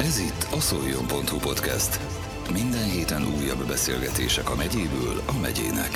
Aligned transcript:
Ez 0.00 0.18
itt 0.18 0.48
a 0.52 0.60
szoljon.hu 0.60 1.38
podcast. 1.38 2.00
Minden 2.52 2.90
héten 2.90 3.22
újabb 3.22 3.66
beszélgetések 3.66 4.50
a 4.50 4.54
megyéből 4.54 5.22
a 5.26 5.38
megyének. 5.40 5.90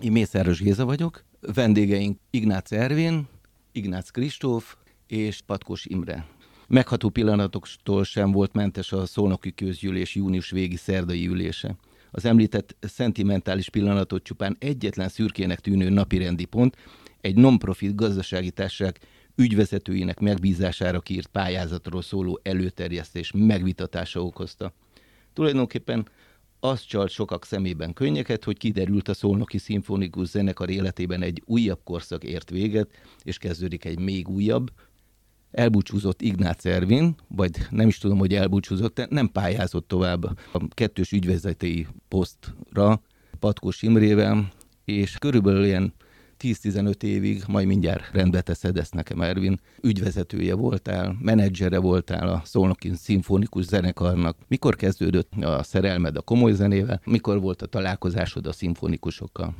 Én 0.00 0.12
Mészáros 0.12 0.60
Géza 0.60 0.84
vagyok, 0.84 1.24
vendégeink 1.54 2.18
Ignác 2.30 2.72
Ervin, 2.72 3.28
Ignác 3.72 4.10
Kristóf 4.10 4.76
és 5.06 5.40
Patkos 5.46 5.84
Imre. 5.84 6.26
Megható 6.68 7.08
pillanatoktól 7.08 8.04
sem 8.04 8.32
volt 8.32 8.52
mentes 8.52 8.92
a 8.92 9.06
Szolnoki 9.06 9.54
Közgyűlés 9.54 10.14
június 10.14 10.50
végi 10.50 10.76
szerdai 10.76 11.26
ülése. 11.26 11.76
Az 12.10 12.24
említett 12.24 12.76
szentimentális 12.80 13.70
pillanatot 13.70 14.22
csupán 14.22 14.56
egyetlen 14.58 15.08
szürkének 15.08 15.60
tűnő 15.60 15.88
napirendi 15.88 16.44
pont, 16.44 16.76
egy 17.20 17.36
non-profit 17.36 17.94
gazdasági 17.94 18.50
társaság 18.50 18.98
ügyvezetőinek 19.36 20.20
megbízására 20.20 21.00
kiírt 21.00 21.26
pályázatról 21.26 22.02
szóló 22.02 22.40
előterjesztés 22.42 23.32
megvitatása 23.34 24.22
okozta. 24.22 24.72
Tulajdonképpen 25.32 26.08
az 26.60 26.80
csalt 26.80 27.10
sokak 27.10 27.44
szemében 27.44 27.92
könnyeket, 27.92 28.44
hogy 28.44 28.58
kiderült 28.58 29.08
a 29.08 29.14
Szolnoki 29.14 29.58
Szimfonikus 29.58 30.28
Zenekar 30.28 30.70
életében 30.70 31.22
egy 31.22 31.42
újabb 31.44 31.80
korszak 31.84 32.24
ért 32.24 32.50
véget, 32.50 32.90
és 33.22 33.38
kezdődik 33.38 33.84
egy 33.84 33.98
még 33.98 34.28
újabb, 34.28 34.70
elbúcsúzott 35.50 36.22
Ignác 36.22 36.64
Ervin, 36.64 37.14
vagy 37.28 37.50
nem 37.70 37.88
is 37.88 37.98
tudom, 37.98 38.18
hogy 38.18 38.34
elbúcsúzott, 38.34 39.06
nem 39.08 39.32
pályázott 39.32 39.88
tovább 39.88 40.24
a 40.52 40.68
kettős 40.68 41.12
ügyvezetői 41.12 41.86
posztra 42.08 43.02
Patkós 43.38 43.82
Imrével, 43.82 44.52
és 44.84 45.16
körülbelül 45.18 45.64
ilyen 45.64 45.94
10-15 46.40 47.02
évig, 47.02 47.42
majd 47.46 47.66
mindjárt 47.66 48.12
rendbe 48.12 48.40
teszed 48.40 48.76
ezt 48.76 48.94
nekem, 48.94 49.20
Ervin, 49.20 49.60
ügyvezetője 49.80 50.54
voltál, 50.54 51.16
menedzsere 51.20 51.78
voltál 51.78 52.28
a 52.28 52.42
Szolnoki 52.44 52.92
Szimfonikus 52.94 53.64
Zenekarnak. 53.64 54.36
Mikor 54.48 54.76
kezdődött 54.76 55.32
a 55.40 55.62
szerelmed 55.62 56.16
a 56.16 56.22
komoly 56.22 56.52
zenével? 56.52 57.00
Mikor 57.04 57.40
volt 57.40 57.62
a 57.62 57.66
találkozásod 57.66 58.46
a 58.46 58.52
szimfonikusokkal? 58.52 59.54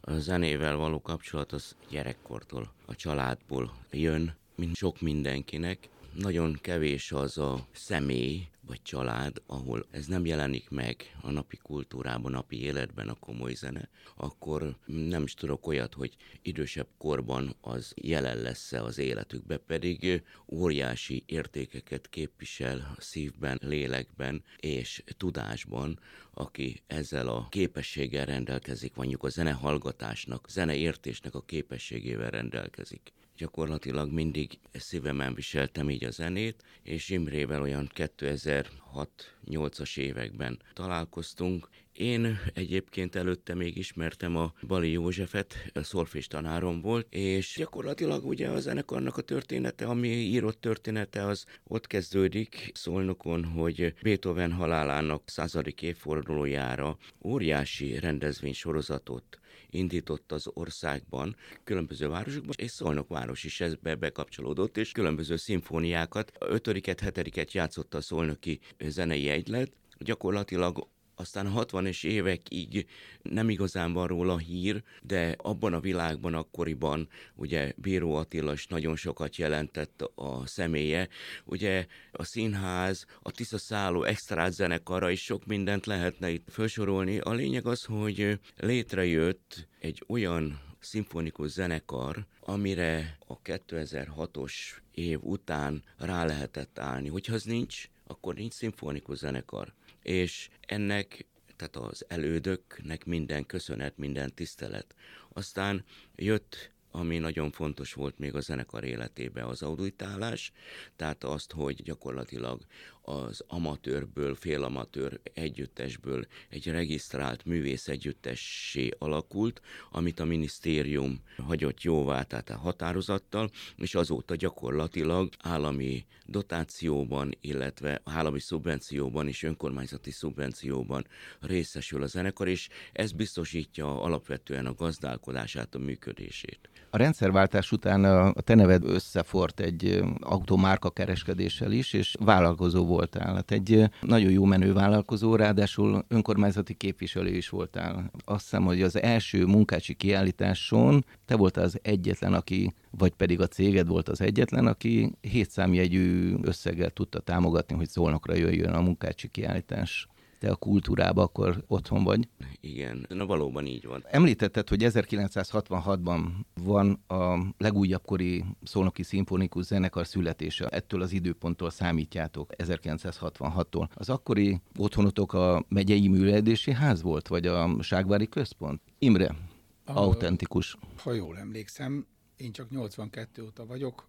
A 0.00 0.18
zenével 0.18 0.76
való 0.76 1.00
kapcsolat 1.00 1.52
az 1.52 1.76
gyerekkortól, 1.90 2.72
a 2.86 2.94
családból 2.94 3.72
jön, 3.90 4.34
mint 4.56 4.76
sok 4.76 5.00
mindenkinek. 5.00 5.88
Nagyon 6.14 6.58
kevés 6.60 7.12
az 7.12 7.38
a 7.38 7.66
személy, 7.72 8.48
vagy 8.66 8.82
család, 8.82 9.42
ahol 9.46 9.86
ez 9.90 10.06
nem 10.06 10.26
jelenik 10.26 10.70
meg 10.70 11.16
a 11.20 11.30
napi 11.30 11.56
kultúrában, 11.56 12.32
napi 12.32 12.62
életben 12.62 13.08
a 13.08 13.14
komoly 13.14 13.54
zene, 13.54 13.88
akkor 14.16 14.76
nem 14.86 15.22
is 15.22 15.34
tudok 15.34 15.66
olyat, 15.66 15.94
hogy 15.94 16.16
idősebb 16.42 16.86
korban 16.98 17.56
az 17.60 17.92
jelen 17.96 18.38
lesz-e 18.38 18.82
az 18.82 18.98
életükbe, 18.98 19.56
pedig 19.56 20.22
óriási 20.46 21.22
értékeket 21.26 22.08
képvisel 22.08 22.94
a 22.96 23.00
szívben, 23.00 23.58
lélekben 23.62 24.42
és 24.56 25.02
tudásban, 25.16 26.00
aki 26.30 26.82
ezzel 26.86 27.28
a 27.28 27.48
képességgel 27.50 28.26
rendelkezik, 28.26 28.94
mondjuk 28.94 29.22
a 29.22 29.28
zenehallgatásnak, 29.28 30.50
zeneértésnek 30.50 31.34
a 31.34 31.44
képességével 31.44 32.30
rendelkezik 32.30 33.12
gyakorlatilag 33.36 34.12
mindig 34.12 34.58
szívemen 34.72 35.34
viseltem 35.34 35.90
így 35.90 36.04
a 36.04 36.10
zenét, 36.10 36.62
és 36.82 37.08
Imrével 37.08 37.62
olyan 37.62 37.90
2006-8-as 37.94 39.98
években 39.98 40.58
találkoztunk. 40.72 41.68
Én 41.92 42.38
egyébként 42.54 43.14
előtte 43.14 43.54
még 43.54 43.76
ismertem 43.76 44.36
a 44.36 44.52
Bali 44.66 44.90
Józsefet, 44.90 45.54
a 45.72 45.82
szolfés 45.82 46.26
tanárom 46.26 46.80
volt, 46.80 47.06
és 47.10 47.54
gyakorlatilag 47.58 48.26
ugye 48.26 48.48
a 48.48 48.60
zenekarnak 48.60 49.16
a 49.16 49.22
története, 49.22 49.86
ami 49.86 50.08
írott 50.08 50.60
története, 50.60 51.26
az 51.26 51.44
ott 51.64 51.86
kezdődik 51.86 52.70
Szolnokon, 52.74 53.44
hogy 53.44 53.94
Beethoven 54.02 54.52
halálának 54.52 55.22
századik 55.26 55.82
évfordulójára 55.82 56.98
óriási 57.22 57.98
rendezvénysorozatot 57.98 59.38
indított 59.74 60.32
az 60.32 60.50
országban, 60.54 61.36
különböző 61.64 62.08
városokban, 62.08 62.54
és 62.56 62.70
Szolnok 62.70 63.08
város 63.08 63.44
is 63.44 63.60
ezbe 63.60 63.94
bekapcsolódott, 63.94 64.76
és 64.76 64.92
különböző 64.92 65.36
szimfóniákat, 65.36 66.32
ötödiket, 66.38 67.00
hetediket 67.00 67.52
játszotta 67.52 67.98
a 67.98 68.00
szolnoki 68.00 68.60
zenei 68.78 69.28
egylet, 69.28 69.72
gyakorlatilag 69.98 70.88
aztán 71.14 71.46
a 71.46 71.64
60-es 71.64 72.04
évekig 72.04 72.86
nem 73.22 73.50
igazán 73.50 73.92
van 73.92 74.06
róla 74.06 74.38
hír, 74.38 74.82
de 75.02 75.34
abban 75.38 75.72
a 75.72 75.80
világban 75.80 76.34
akkoriban 76.34 77.08
ugye 77.34 77.72
Bíró 77.76 78.14
Attila 78.14 78.52
is 78.52 78.66
nagyon 78.66 78.96
sokat 78.96 79.36
jelentett 79.36 80.02
a 80.14 80.46
személye. 80.46 81.08
Ugye 81.44 81.86
a 82.12 82.24
színház, 82.24 83.06
a 83.22 83.30
Tisza 83.30 83.58
Szálló 83.58 84.02
extrát 84.02 84.52
zenekara 84.52 85.10
is 85.10 85.22
sok 85.22 85.46
mindent 85.46 85.86
lehetne 85.86 86.30
itt 86.30 86.48
felsorolni. 86.50 87.18
A 87.18 87.32
lényeg 87.32 87.66
az, 87.66 87.84
hogy 87.84 88.38
létrejött 88.56 89.68
egy 89.78 90.04
olyan 90.06 90.60
szimfonikus 90.80 91.50
zenekar, 91.50 92.26
amire 92.40 93.18
a 93.26 93.40
2006-os 93.40 94.52
év 94.90 95.18
után 95.22 95.82
rá 95.96 96.24
lehetett 96.24 96.78
állni. 96.78 97.08
Hogyha 97.08 97.34
az 97.34 97.42
nincs, 97.42 97.88
akkor 98.06 98.34
nincs 98.34 98.52
szimfonikus 98.52 99.18
zenekar 99.18 99.74
és 100.04 100.48
ennek 100.60 101.26
tehát 101.56 101.76
az 101.76 102.04
elődöknek 102.08 103.04
minden 103.04 103.46
köszönet, 103.46 103.96
minden 103.96 104.34
tisztelet. 104.34 104.94
Aztán 105.28 105.84
jött 106.14 106.72
ami 106.96 107.18
nagyon 107.18 107.50
fontos 107.50 107.92
volt 107.92 108.18
még 108.18 108.34
a 108.34 108.40
zenekar 108.40 108.84
életébe, 108.84 109.46
az 109.46 109.62
auditálás, 109.62 110.52
tehát 110.96 111.24
azt, 111.24 111.52
hogy 111.52 111.82
gyakorlatilag 111.82 112.62
az 113.04 113.44
amatőrből, 113.46 114.34
félamatőr 114.34 115.20
együttesből 115.34 116.26
egy 116.48 116.66
regisztrált 116.66 117.44
művész 117.44 117.88
együttessé 117.88 118.90
alakult, 118.98 119.60
amit 119.90 120.20
a 120.20 120.24
minisztérium 120.24 121.20
hagyott 121.36 121.82
jóvá, 121.82 122.22
tehát 122.22 122.50
a 122.50 122.56
határozattal, 122.56 123.50
és 123.76 123.94
azóta 123.94 124.34
gyakorlatilag 124.34 125.28
állami 125.38 126.06
dotációban, 126.26 127.36
illetve 127.40 128.00
állami 128.04 128.40
szubvencióban 128.40 129.28
és 129.28 129.42
önkormányzati 129.42 130.10
szubvencióban 130.10 131.06
részesül 131.40 132.02
a 132.02 132.06
zenekar, 132.06 132.48
és 132.48 132.68
ez 132.92 133.12
biztosítja 133.12 134.02
alapvetően 134.02 134.66
a 134.66 134.74
gazdálkodását, 134.74 135.74
a 135.74 135.78
működését. 135.78 136.68
A 136.94 136.96
rendszerváltás 136.96 137.72
után 137.72 138.04
a 138.04 138.32
te 138.32 138.54
neved 138.54 138.84
összefort 138.84 139.60
egy 139.60 140.02
automárka 140.20 140.90
kereskedéssel 140.90 141.72
is, 141.72 141.92
és 141.92 142.14
vállalkozó 142.20 142.84
voltál. 142.86 143.34
Hát 143.34 143.50
egy 143.50 143.90
nagyon 144.00 144.30
jó 144.30 144.44
menő 144.44 144.72
vállalkozó, 144.72 145.36
ráadásul 145.36 146.04
önkormányzati 146.08 146.74
képviselő 146.74 147.36
is 147.36 147.48
voltál. 147.48 148.10
Azt 148.24 148.42
hiszem, 148.42 148.64
hogy 148.64 148.82
az 148.82 149.02
első 149.02 149.46
munkácsi 149.46 149.94
kiállításon 149.94 151.04
te 151.26 151.36
voltál 151.36 151.64
az 151.64 151.78
egyetlen, 151.82 152.34
aki, 152.34 152.72
vagy 152.90 153.12
pedig 153.12 153.40
a 153.40 153.46
céged 153.46 153.86
volt 153.86 154.08
az 154.08 154.20
egyetlen, 154.20 154.66
aki 154.66 155.12
hétszámjegyű 155.20 156.34
összeggel 156.42 156.90
tudta 156.90 157.20
támogatni, 157.20 157.76
hogy 157.76 157.88
szolnokra 157.88 158.34
jöjjön 158.34 158.72
a 158.72 158.80
munkácsi 158.80 159.28
kiállítás 159.28 160.08
te 160.44 160.50
a 160.50 160.56
kultúrába 160.56 161.22
akkor 161.22 161.64
otthon 161.66 162.04
vagy. 162.04 162.28
Igen, 162.60 163.06
na 163.08 163.26
valóban 163.26 163.66
így 163.66 163.86
van. 163.86 164.04
Említetted, 164.10 164.68
hogy 164.68 164.82
1966-ban 164.84 166.20
van 166.54 167.02
a 167.06 167.38
legújabb 167.58 168.04
kori 168.04 168.44
szolnoki 168.62 169.02
szimfonikus 169.02 169.64
zenekar 169.64 170.06
születése. 170.06 170.68
Ettől 170.68 171.02
az 171.02 171.12
időponttól 171.12 171.70
számítjátok, 171.70 172.52
1966-tól. 172.56 173.88
Az 173.94 174.08
akkori 174.08 174.60
otthonotok 174.76 175.32
a 175.32 175.64
megyei 175.68 176.08
művelési 176.08 176.72
ház 176.72 177.02
volt, 177.02 177.28
vagy 177.28 177.46
a 177.46 177.82
Ságvári 177.82 178.28
Központ? 178.28 178.80
Imre, 178.98 179.36
a, 179.84 179.92
autentikus. 179.92 180.76
Ha 181.02 181.12
jól 181.12 181.38
emlékszem, 181.38 182.06
én 182.36 182.52
csak 182.52 182.70
82 182.70 183.42
óta 183.42 183.66
vagyok, 183.66 184.08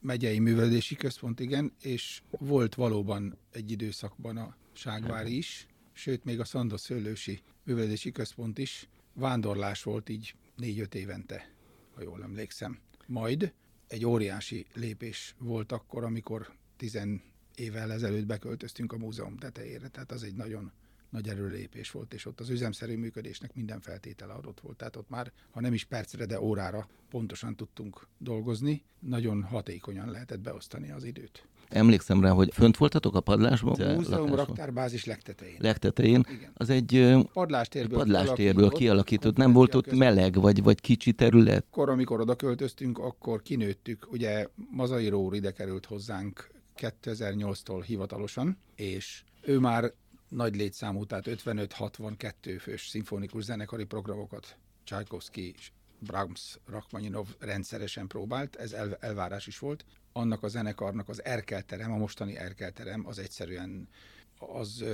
megyei 0.00 0.38
művelési 0.38 0.94
központ, 0.94 1.40
igen, 1.40 1.72
és 1.80 2.22
volt 2.38 2.74
valóban 2.74 3.38
egy 3.52 3.70
időszakban 3.70 4.36
a 4.36 4.56
Ságvári 4.76 5.36
is, 5.36 5.66
sőt 5.96 6.24
még 6.24 6.40
a 6.40 6.44
Szandos 6.44 6.80
Szőlősi 6.80 7.42
Művelési 7.62 8.12
Központ 8.12 8.58
is 8.58 8.88
vándorlás 9.12 9.82
volt 9.82 10.08
így 10.08 10.34
négy-öt 10.56 10.94
évente, 10.94 11.50
ha 11.94 12.02
jól 12.02 12.22
emlékszem. 12.22 12.78
Majd 13.06 13.52
egy 13.86 14.06
óriási 14.06 14.66
lépés 14.74 15.34
volt 15.38 15.72
akkor, 15.72 16.04
amikor 16.04 16.52
tizen 16.76 17.22
évvel 17.54 17.92
ezelőtt 17.92 18.26
beköltöztünk 18.26 18.92
a 18.92 18.98
múzeum 18.98 19.36
tetejére, 19.36 19.88
tehát 19.88 20.12
az 20.12 20.22
egy 20.22 20.34
nagyon 20.34 20.72
nagy 21.08 21.28
erőlépés 21.28 21.90
volt, 21.90 22.14
és 22.14 22.26
ott 22.26 22.40
az 22.40 22.48
üzemszerű 22.48 22.96
működésnek 22.96 23.54
minden 23.54 23.80
feltétele 23.80 24.32
adott 24.32 24.60
volt. 24.60 24.76
Tehát 24.76 24.96
ott 24.96 25.08
már, 25.08 25.32
ha 25.50 25.60
nem 25.60 25.72
is 25.72 25.84
percre, 25.84 26.26
de 26.26 26.40
órára 26.40 26.88
pontosan 27.10 27.56
tudtunk 27.56 28.06
dolgozni, 28.18 28.84
nagyon 28.98 29.42
hatékonyan 29.42 30.10
lehetett 30.10 30.40
beosztani 30.40 30.90
az 30.90 31.04
időt. 31.04 31.46
Emlékszem 31.68 32.20
rá, 32.20 32.30
hogy 32.30 32.52
fönt 32.52 32.76
voltatok 32.76 33.14
a 33.14 33.20
padlásban? 33.20 33.80
A 33.80 33.94
múzeum 33.94 34.34
raktárbázis 34.34 35.04
legtetején. 35.04 35.56
Legtetején. 35.58 36.24
Igen. 36.32 36.50
Az 36.54 36.70
egy 36.70 37.16
Padlástérből, 37.32 37.98
padlástérből 37.98 38.70
kialakított, 38.70 39.36
nem 39.36 39.52
volt 39.52 39.74
ott 39.74 39.92
meleg, 39.92 40.34
vagy, 40.34 40.62
vagy 40.62 40.80
kicsi 40.80 41.12
terület? 41.12 41.64
Akkor, 41.70 41.88
amikor 41.88 42.20
oda 42.20 42.34
költöztünk, 42.34 42.98
akkor 42.98 43.42
kinőttük, 43.42 44.06
ugye 44.10 44.46
Mazai 44.70 45.08
Rór 45.08 45.34
ide 45.34 45.52
került 45.52 45.86
hozzánk 45.86 46.50
2008-tól 46.78 47.82
hivatalosan, 47.86 48.58
és 48.74 49.24
ő 49.42 49.58
már 49.58 49.92
nagy 50.28 50.56
létszámú, 50.56 51.04
tehát 51.04 51.24
55-62 51.28 52.56
fős 52.60 52.88
szimfonikus 52.88 53.44
zenekari 53.44 53.84
programokat 53.84 54.56
Tchaikovsky, 54.84 55.54
Brahms, 55.98 56.58
Rachmaninov 56.66 57.26
rendszeresen 57.38 58.06
próbált, 58.06 58.56
ez 58.56 58.72
el, 58.72 58.96
elvárás 59.00 59.46
is 59.46 59.58
volt. 59.58 59.84
Annak 60.12 60.42
a 60.42 60.48
zenekarnak 60.48 61.08
az 61.08 61.24
erkelterem, 61.24 61.92
a 61.92 61.96
mostani 61.96 62.36
erkelterem, 62.36 63.06
az 63.06 63.18
egyszerűen 63.18 63.88
az 64.38 64.84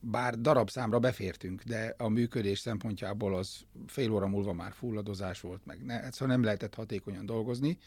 bár 0.00 0.40
darabszámra 0.40 0.98
befértünk, 0.98 1.62
de 1.62 1.94
a 1.98 2.08
működés 2.08 2.58
szempontjából 2.58 3.34
az 3.34 3.60
fél 3.86 4.10
óra 4.10 4.26
múlva 4.26 4.52
már 4.52 4.72
fulladozás 4.72 5.40
volt, 5.40 5.66
meg 5.66 5.84
ne, 5.84 6.10
szóval 6.10 6.28
nem 6.28 6.44
lehetett 6.44 6.74
hatékonyan 6.74 7.26
dolgozni, 7.26 7.78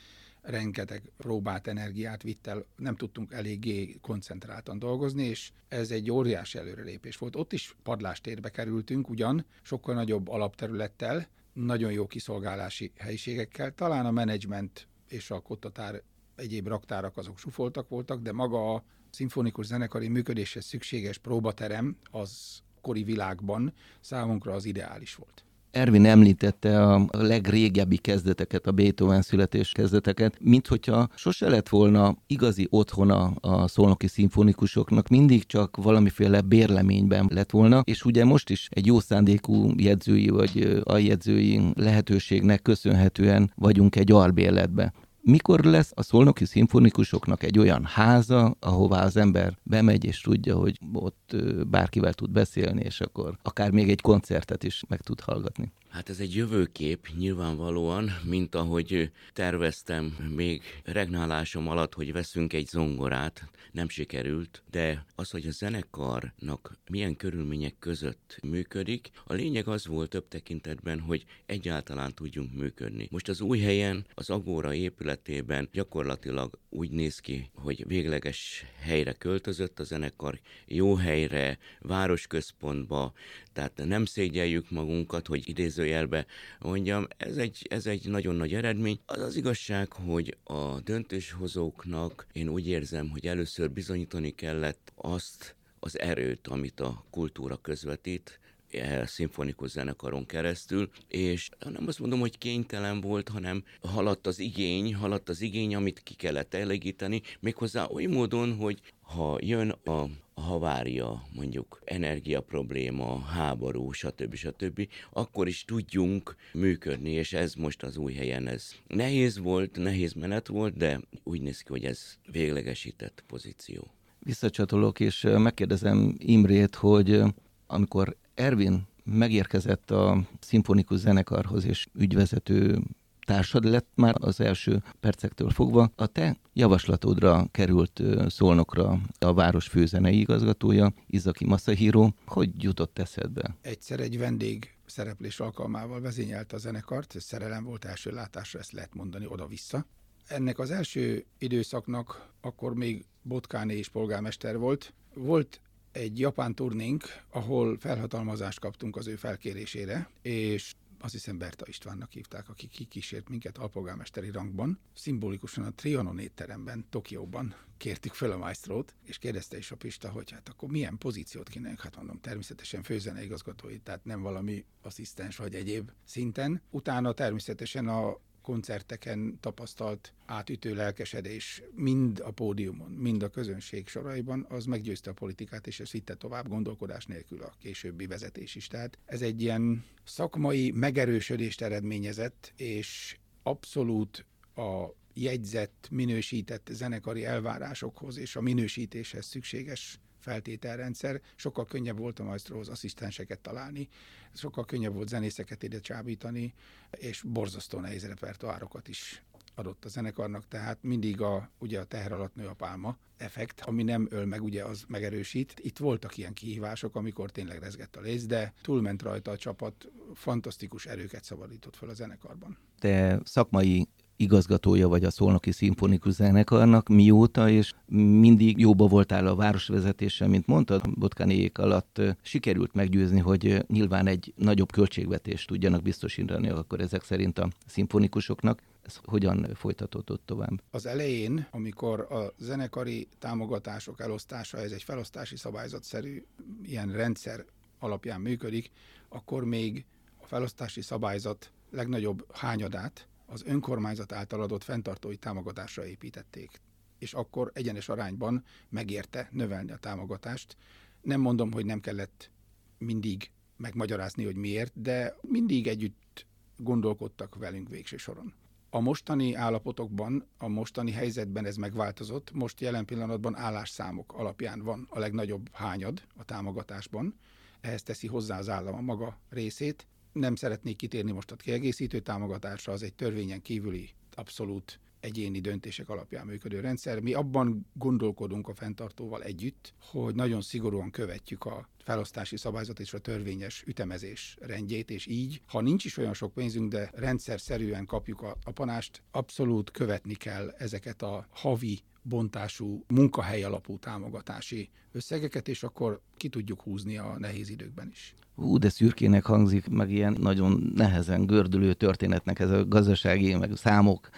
rengeteg 0.42 1.02
próbát, 1.18 1.68
energiát 1.68 2.24
vitt 2.24 2.48
el, 2.48 2.66
nem 2.76 2.96
tudtunk 2.96 3.32
eléggé 3.32 3.98
koncentráltan 4.02 4.80
dolgozni, 4.80 5.24
és 5.24 5.52
ez 5.68 5.92
egy 5.92 6.12
óriási 6.12 6.58
előrelépés 6.58 7.18
volt. 7.18 7.36
Ott 7.36 7.54
is 7.54 7.76
padlástérbe 7.84 8.50
kerültünk, 8.50 9.10
ugyan 9.10 9.46
sokkal 9.62 9.96
nagyobb 9.96 10.28
alapterülettel, 10.28 11.28
nagyon 11.56 11.92
jó 11.92 12.08
kiszolgálási 12.08 12.92
helyiségekkel. 12.98 13.74
Talán 13.74 14.06
a 14.06 14.12
menedzsment 14.12 14.88
és 15.08 15.32
a 15.32 15.40
kottatár 15.40 16.02
egyéb 16.36 16.68
raktárak 16.68 17.18
azok 17.18 17.38
sufoltak 17.38 17.90
voltak, 17.90 18.22
de 18.22 18.32
maga 18.32 18.74
a 18.74 18.84
szimfonikus 19.10 19.66
zenekari 19.66 20.08
működéshez 20.08 20.66
szükséges 20.66 21.18
próbaterem 21.18 21.98
az 22.12 22.62
kori 22.82 23.04
világban 23.04 23.74
számunkra 24.00 24.54
az 24.54 24.66
ideális 24.66 25.16
volt. 25.16 25.45
Ervin 25.76 26.06
említette 26.06 26.84
a 26.84 27.06
legrégebbi 27.12 27.98
kezdeteket, 27.98 28.68
a 28.68 28.72
Beethoven 28.72 29.22
születés 29.22 29.72
kezdeteket, 29.72 30.38
mint 30.40 30.68
hogyha 30.68 31.08
sose 31.16 31.50
lett 31.50 31.70
volna 31.70 32.18
igazi 32.28 32.68
otthona 32.70 33.24
a 33.26 33.68
szolnoki 33.68 34.08
szimfonikusoknak, 34.08 35.08
mindig 35.08 35.46
csak 35.46 35.78
valamiféle 35.78 36.42
bérleményben 36.42 37.30
lett 37.34 37.52
volna, 37.52 37.82
és 37.84 38.06
ugye 38.06 38.26
most 38.26 38.50
is 38.50 38.68
egy 38.72 38.86
jó 38.86 39.00
szándékú 39.00 39.72
jegyzői 39.78 40.30
vagy 40.30 40.82
aljegyzői 40.84 41.62
lehetőségnek 41.74 42.62
köszönhetően 42.62 43.52
vagyunk 43.56 43.96
egy 43.96 44.12
albérletbe. 44.12 44.94
Mikor 45.22 45.64
lesz 45.64 45.92
a 45.96 46.04
szolnoki 46.04 46.46
szimfonikusoknak 46.46 47.44
egy 47.44 47.60
olyan 47.60 47.86
háza, 47.86 48.56
ahová 48.60 49.04
az 49.04 49.18
ember 49.18 49.58
bemegy 49.64 50.06
és 50.06 50.22
tudja, 50.22 50.56
hogy 50.56 50.80
ott 50.94 51.25
bárkivel 51.68 52.14
tud 52.14 52.30
beszélni, 52.30 52.82
és 52.82 53.02
akkor 53.02 53.38
akár 53.42 53.72
még 53.72 53.90
egy 53.90 54.02
koncertet 54.02 54.64
is 54.64 54.84
meg 54.88 55.02
tud 55.02 55.20
hallgatni. 55.20 55.72
Hát 55.90 56.10
ez 56.10 56.20
egy 56.20 56.36
jövőkép 56.36 57.08
nyilvánvalóan, 57.18 58.10
mint 58.24 58.56
ahogy 58.56 59.12
terveztem 59.34 60.16
még 60.36 60.62
regnálásom 60.84 61.68
alatt, 61.68 61.94
hogy 61.94 62.12
veszünk 62.12 62.54
egy 62.54 62.68
zongorát, 62.68 63.50
nem 63.72 63.90
sikerült, 63.90 64.64
de 64.72 65.06
az, 65.16 65.30
hogy 65.30 65.48
a 65.48 65.52
zenekarnak 65.52 66.78
milyen 66.90 67.16
körülmények 67.16 67.76
között 67.80 68.38
működik, 68.44 69.10
a 69.26 69.34
lényeg 69.34 69.68
az 69.68 69.88
volt 69.88 70.10
több 70.10 70.28
tekintetben, 70.28 71.00
hogy 71.00 71.26
egyáltalán 71.46 72.14
tudjunk 72.14 72.54
működni. 72.54 73.08
Most 73.12 73.30
az 73.30 73.42
új 73.42 73.60
helyen, 73.60 74.06
az 74.14 74.30
Agóra 74.30 74.74
épületében 74.74 75.70
gyakorlatilag 75.72 76.60
úgy 76.70 76.90
néz 76.90 77.20
ki, 77.20 77.50
hogy 77.54 77.88
végleges 77.88 78.66
helyre 78.80 79.14
költözött 79.14 79.80
a 79.80 79.84
zenekar, 79.84 80.40
jó 80.66 80.96
helyre, 81.16 81.58
városközpontba, 81.80 83.14
tehát 83.54 83.82
nem 83.86 84.06
szégyeljük 84.06 84.72
magunkat, 84.72 85.28
hogy 85.28 85.50
idézőjelbe 85.50 86.26
mondjam, 86.60 87.08
ez 87.18 87.38
egy, 87.38 87.68
ez 87.70 87.86
egy 87.86 88.08
nagyon 88.10 88.36
nagy 88.36 88.54
eredmény. 88.54 89.00
Az 89.06 89.22
az 89.22 89.36
igazság, 89.36 89.92
hogy 89.92 90.38
a 90.44 90.80
döntéshozóknak 90.80 92.28
én 92.34 92.48
úgy 92.48 92.68
érzem, 92.68 93.10
hogy 93.10 93.26
először 93.26 93.72
bizonyítani 93.72 94.32
kellett 94.32 94.92
azt, 94.96 95.56
az 95.80 96.00
erőt, 96.00 96.48
amit 96.48 96.80
a 96.80 97.06
kultúra 97.10 97.56
közvetít, 97.56 98.40
e, 98.72 99.06
szimfonikus 99.06 99.70
zenekaron 99.70 100.26
keresztül, 100.26 100.90
és 101.08 101.50
nem 101.60 101.88
azt 101.88 102.00
mondom, 102.00 102.20
hogy 102.20 102.38
kénytelen 102.38 103.02
volt, 103.02 103.30
hanem 103.30 103.64
haladt 103.82 104.28
az 104.28 104.40
igény, 104.40 104.96
haladt 104.96 105.30
az 105.30 105.42
igény, 105.42 105.76
amit 105.76 106.04
ki 106.04 106.14
kellett 106.14 106.54
elégíteni, 106.54 107.22
méghozzá 107.40 107.86
oly 107.86 108.06
módon, 108.06 108.56
hogy 108.56 108.80
ha 109.02 109.38
jön 109.42 109.70
a 109.70 109.92
a 109.92 110.10
havária, 110.46 111.24
mondjuk 111.34 111.82
energia 111.84 112.42
probléma, 112.42 113.20
háború, 113.20 113.92
stb. 113.92 114.36
stb., 114.36 114.88
akkor 115.12 115.48
is 115.48 115.66
tudjunk 115.66 116.36
működni, 116.54 117.10
és 117.10 117.34
ez 117.34 117.54
most 117.54 117.84
az 117.84 117.98
új 117.98 118.14
helyen 118.14 118.48
ez 118.48 118.72
nehéz 118.88 119.38
volt, 119.38 119.78
nehéz 119.78 120.14
menet 120.14 120.48
volt, 120.48 120.78
de 120.78 121.00
úgy 121.24 121.42
néz 121.42 121.62
ki, 121.62 121.72
hogy 121.72 121.84
ez 121.84 122.18
véglegesített 122.32 123.24
pozíció. 123.28 123.88
Visszacsatolok, 124.20 125.00
és 125.00 125.28
megkérdezem 125.38 126.16
Imrét, 126.18 126.76
hogy 126.76 127.22
amikor 127.68 128.18
Ervin 128.34 128.88
megérkezett 129.04 129.92
a 129.92 130.22
szimfonikus 130.40 131.00
zenekarhoz, 131.00 131.66
és 131.66 131.88
ügyvezető 131.94 132.80
társad 133.26 133.64
lett 133.64 133.90
már 133.96 134.16
az 134.20 134.40
első 134.40 134.84
percektől 135.00 135.50
fogva. 135.50 135.92
A 135.96 136.08
te 136.08 136.38
javaslatodra 136.54 137.48
került 137.52 138.02
Szolnokra 138.28 139.00
a 139.20 139.34
város 139.34 139.68
főzenei 139.68 140.20
igazgatója, 140.20 140.94
Izaki 141.08 141.46
Masahiro. 141.46 142.10
Hogy 142.26 142.64
jutott 142.64 143.00
eszedbe? 143.00 143.56
Egyszer 143.62 144.00
egy 144.00 144.18
vendég 144.18 144.76
szereplés 144.86 145.40
alkalmával 145.40 146.02
vezényelte 146.02 146.56
a 146.56 146.60
zenekart, 146.60 147.16
ez 147.16 147.24
szerelem 147.24 147.64
volt 147.64 147.86
első 147.86 148.12
látásra, 148.12 148.60
ezt 148.60 148.72
lehet 148.72 148.96
mondani 148.96 149.26
oda-vissza. 149.28 149.86
Ennek 150.28 150.60
az 150.60 150.72
első 150.72 151.26
időszaknak 151.38 152.30
akkor 152.42 152.74
még 152.74 153.06
Botkáné 153.22 153.78
és 153.78 153.90
polgármester 153.90 154.58
volt. 154.58 154.94
Volt 155.14 155.62
egy 155.92 156.20
japán 156.20 156.56
turnénk, 156.56 157.04
ahol 157.30 157.78
felhatalmazást 157.80 158.60
kaptunk 158.60 158.96
az 158.96 159.08
ő 159.08 159.16
felkérésére, 159.16 160.10
és 160.22 160.74
azt 161.00 161.14
hiszem 161.14 161.38
Berta 161.38 161.66
Istvánnak 161.68 162.12
hívták, 162.12 162.50
aki 162.50 162.68
kikísért 162.68 163.30
minket 163.30 163.58
alpolgármesteri 163.58 164.32
rangban. 164.32 164.80
Szimbolikusan 164.94 165.64
a 165.64 165.72
Trianon 165.72 166.20
étteremben, 166.20 166.86
Tokióban 166.90 167.56
kértük 167.78 168.14
fel 168.14 168.32
a 168.32 168.38
maestrót, 168.38 168.96
és 169.04 169.18
kérdezte 169.18 169.58
is 169.58 169.72
a 169.72 169.76
Pista, 169.76 170.10
hogy 170.10 170.32
hát 170.32 170.50
akkor 170.50 170.70
milyen 170.70 170.98
pozíciót 170.98 171.50
kéne, 171.50 171.74
hát 171.78 171.96
mondom, 171.96 172.20
természetesen 172.22 172.84
főzene 172.84 173.24
igazgatói, 173.24 173.80
tehát 173.80 174.06
nem 174.06 174.22
valami 174.22 174.66
asszisztens 174.82 175.38
vagy 175.38 175.56
egyéb 175.56 175.92
szinten. 176.04 176.62
Utána 176.70 177.14
természetesen 177.14 177.88
a 177.88 178.18
koncerteken 178.46 179.38
tapasztalt 179.40 180.14
átütő 180.26 180.76
lelkesedés 180.76 181.64
mind 181.76 182.20
a 182.20 182.32
pódiumon, 182.32 182.92
mind 182.92 183.24
a 183.24 183.30
közönség 183.30 183.88
soraiban, 183.88 184.46
az 184.50 184.66
meggyőzte 184.66 185.10
a 185.10 185.14
politikát, 185.14 185.68
és 185.68 185.80
ez 185.80 185.92
vitte 185.92 186.16
tovább 186.16 186.48
gondolkodás 186.48 187.06
nélkül 187.06 187.42
a 187.42 187.54
későbbi 187.60 188.08
vezetés 188.08 188.56
is. 188.56 188.68
Tehát 188.68 188.98
ez 189.06 189.22
egy 189.22 189.42
ilyen 189.42 189.86
szakmai 190.04 190.72
megerősödést 190.72 191.62
eredményezett, 191.62 192.54
és 192.58 193.18
abszolút 193.44 194.26
a 194.56 194.86
jegyzett, 195.14 195.88
minősített 195.92 196.70
zenekari 196.72 197.26
elvárásokhoz 197.26 198.18
és 198.18 198.36
a 198.36 198.42
minősítéshez 198.42 199.26
szükséges 199.26 200.00
feltételrendszer, 200.26 201.22
sokkal 201.36 201.66
könnyebb 201.66 201.98
volt 201.98 202.20
a 202.20 202.24
maestrohoz 202.24 202.70
asszisztenseket 202.70 203.40
találni, 203.40 203.88
sokkal 204.34 204.66
könnyebb 204.66 204.94
volt 204.94 205.08
zenészeket 205.08 205.64
ide 205.64 205.80
csábítani, 205.80 206.54
és 206.92 207.22
borzasztó 207.22 207.80
nehéz 207.80 208.06
repertoárokat 208.06 208.88
is 208.88 209.24
adott 209.56 209.86
a 209.86 209.90
zenekarnak, 209.90 210.48
tehát 210.48 210.78
mindig 210.82 211.22
a, 211.22 211.50
ugye 211.58 211.80
a 211.80 211.84
teher 211.84 212.12
alatt 212.12 212.36
nő 212.36 212.48
a 212.48 212.54
pálma 212.54 212.98
effekt, 213.18 213.62
ami 213.62 213.84
nem 213.84 214.08
öl 214.10 214.26
meg, 214.26 214.44
ugye 214.44 214.64
az 214.64 214.84
megerősít. 214.88 215.54
Itt 215.58 215.78
voltak 215.78 216.18
ilyen 216.18 216.34
kihívások, 216.34 216.96
amikor 216.96 217.32
tényleg 217.32 217.60
rezgett 217.60 217.96
a 217.96 218.02
léz, 218.02 218.26
de 218.26 218.54
túlment 218.62 219.02
rajta 219.02 219.32
a 219.32 219.38
csapat, 219.38 219.92
fantasztikus 220.14 220.86
erőket 220.86 221.24
szabadított 221.24 221.76
fel 221.76 221.90
a 221.90 221.94
zenekarban. 221.94 222.58
Te 222.80 223.20
szakmai 223.24 223.88
igazgatója 224.16 224.88
vagy 224.88 225.04
a 225.04 225.12
Szolnoki 225.12 225.52
Szimfonikus 225.52 226.14
Zenekarnak 226.14 226.88
mióta, 226.88 227.50
és 227.50 227.74
mindig 227.88 228.58
jóba 228.58 228.88
voltál 228.88 229.28
a 229.28 229.36
városvezetéssel, 229.36 230.28
mint 230.28 230.48
mondtad, 230.48 231.00
Botkánék 231.00 231.58
alatt 231.58 232.02
sikerült 232.22 232.74
meggyőzni, 232.74 233.20
hogy 233.20 233.66
nyilván 233.68 234.08
egy 234.08 234.34
nagyobb 234.36 234.72
költségvetést 234.72 235.48
tudjanak 235.48 235.82
biztosítani 235.82 236.50
akkor 236.50 236.80
ezek 236.80 237.04
szerint 237.04 237.40
a 237.40 237.50
szimfonikusoknak. 237.66 238.62
Ez 238.86 239.00
hogyan 239.04 239.48
folytatódott 239.54 240.22
tovább? 240.26 240.62
Az 240.72 240.86
elején, 240.86 241.48
amikor 241.52 242.00
a 242.00 242.34
zenekari 242.38 243.08
támogatások 243.20 244.00
elosztása, 244.00 244.58
ez 244.58 244.72
egy 244.72 244.84
felosztási 244.84 245.36
szabályzatszerű 245.36 246.24
ilyen 246.64 246.92
rendszer 246.92 247.46
alapján 247.80 248.22
működik, 248.22 248.72
akkor 249.10 249.44
még 249.46 249.86
a 250.22 250.28
felosztási 250.28 250.82
szabályzat 250.82 251.52
legnagyobb 251.72 252.26
hányadát 252.34 253.08
az 253.26 253.44
önkormányzat 253.46 254.12
által 254.12 254.42
adott 254.42 254.64
fenntartói 254.64 255.16
támogatásra 255.16 255.86
építették. 255.86 256.62
és 256.98 257.14
akkor 257.14 257.52
egyenes 257.54 257.90
arányban 257.90 258.44
megérte 258.70 259.30
növelni 259.32 259.72
a 259.72 259.78
támogatást. 259.78 260.58
Nem 261.02 261.22
mondom, 261.22 261.52
hogy 261.52 261.66
nem 261.66 261.80
kellett 261.80 262.32
mindig 262.78 263.32
megmagyarázni, 263.58 264.24
hogy 264.24 264.36
miért, 264.36 264.82
de 264.82 265.16
mindig 265.22 265.68
együtt 265.68 266.26
gondolkodtak 266.58 267.36
velünk 267.36 267.70
végső 267.70 267.98
soron. 267.98 268.34
A 268.70 268.80
mostani 268.80 269.34
állapotokban, 269.34 270.28
a 270.38 270.48
mostani 270.48 270.92
helyzetben 270.92 271.46
ez 271.46 271.56
megváltozott. 271.56 272.32
Most 272.32 272.62
jelen 272.62 272.86
pillanatban 272.86 273.36
állásszámok 273.36 274.14
alapján 274.14 274.62
van 274.62 274.88
a 274.90 275.00
legnagyobb 275.00 275.50
hányad 275.52 276.02
a 276.16 276.24
támogatásban. 276.24 277.16
Ehhez 277.62 277.84
teszi 277.84 278.08
hozzá 278.08 278.38
az 278.38 278.50
állam 278.50 278.76
a 278.76 278.82
maga 278.82 279.20
részét. 279.30 279.88
Nem 280.16 280.36
szeretnék 280.36 280.76
kitérni 280.76 281.12
most 281.12 281.32
a 281.32 281.36
kiegészítő 281.36 282.00
támogatásra, 282.00 282.74
az 282.74 282.84
egy 282.84 282.94
törvényen 282.94 283.42
kívüli 283.42 283.90
abszolút 284.14 284.80
egyéni 285.00 285.40
döntések 285.40 285.90
alapján 285.90 286.26
működő 286.26 286.60
rendszer. 286.60 287.00
Mi 287.00 287.14
abban 287.14 287.68
gondolkodunk 287.74 288.48
a 288.48 288.54
fenntartóval 288.54 289.24
együtt, 289.24 289.74
hogy 289.80 290.16
nagyon 290.16 290.42
szigorúan 290.42 290.92
követjük 290.92 291.46
a 291.46 291.70
felosztási 291.84 292.38
szabályzat 292.38 292.80
és 292.80 292.94
a 292.94 293.00
törvényes 293.00 293.64
ütemezés 293.68 294.38
rendjét, 294.40 294.90
és 294.90 295.06
így, 295.06 295.42
ha 295.48 295.62
nincs 295.62 295.86
is 295.86 295.98
olyan 295.98 296.14
sok 296.14 296.34
pénzünk, 296.34 296.72
de 296.72 296.92
rendszer 296.94 297.40
szerűen 297.40 297.86
kapjuk 297.86 298.22
a, 298.22 298.38
a 298.44 298.52
panást, 298.52 299.02
abszolút 299.12 299.72
követni 299.72 300.14
kell 300.14 300.50
ezeket 300.58 301.02
a 301.02 301.28
havi 301.30 301.82
bontású, 302.08 302.84
munkahely 302.88 303.44
alapú 303.44 303.78
támogatási 303.78 304.70
összegeket, 304.92 305.48
és 305.48 305.64
akkor 305.64 306.02
ki 306.18 306.30
tudjuk 306.30 306.62
húzni 306.62 306.98
a 306.98 307.16
nehéz 307.18 307.50
időkben 307.50 307.90
is. 307.92 308.14
Ú, 308.36 308.58
de 308.58 308.70
szürkének 308.70 309.26
hangzik, 309.26 309.68
meg 309.68 309.92
ilyen 309.92 310.16
nagyon 310.20 310.72
nehezen 310.76 311.26
gördülő 311.26 311.74
történetnek 311.74 312.40
ez 312.40 312.50
a 312.50 312.68
gazdasági, 312.68 313.36
meg 313.36 313.56
számok 313.56 314.10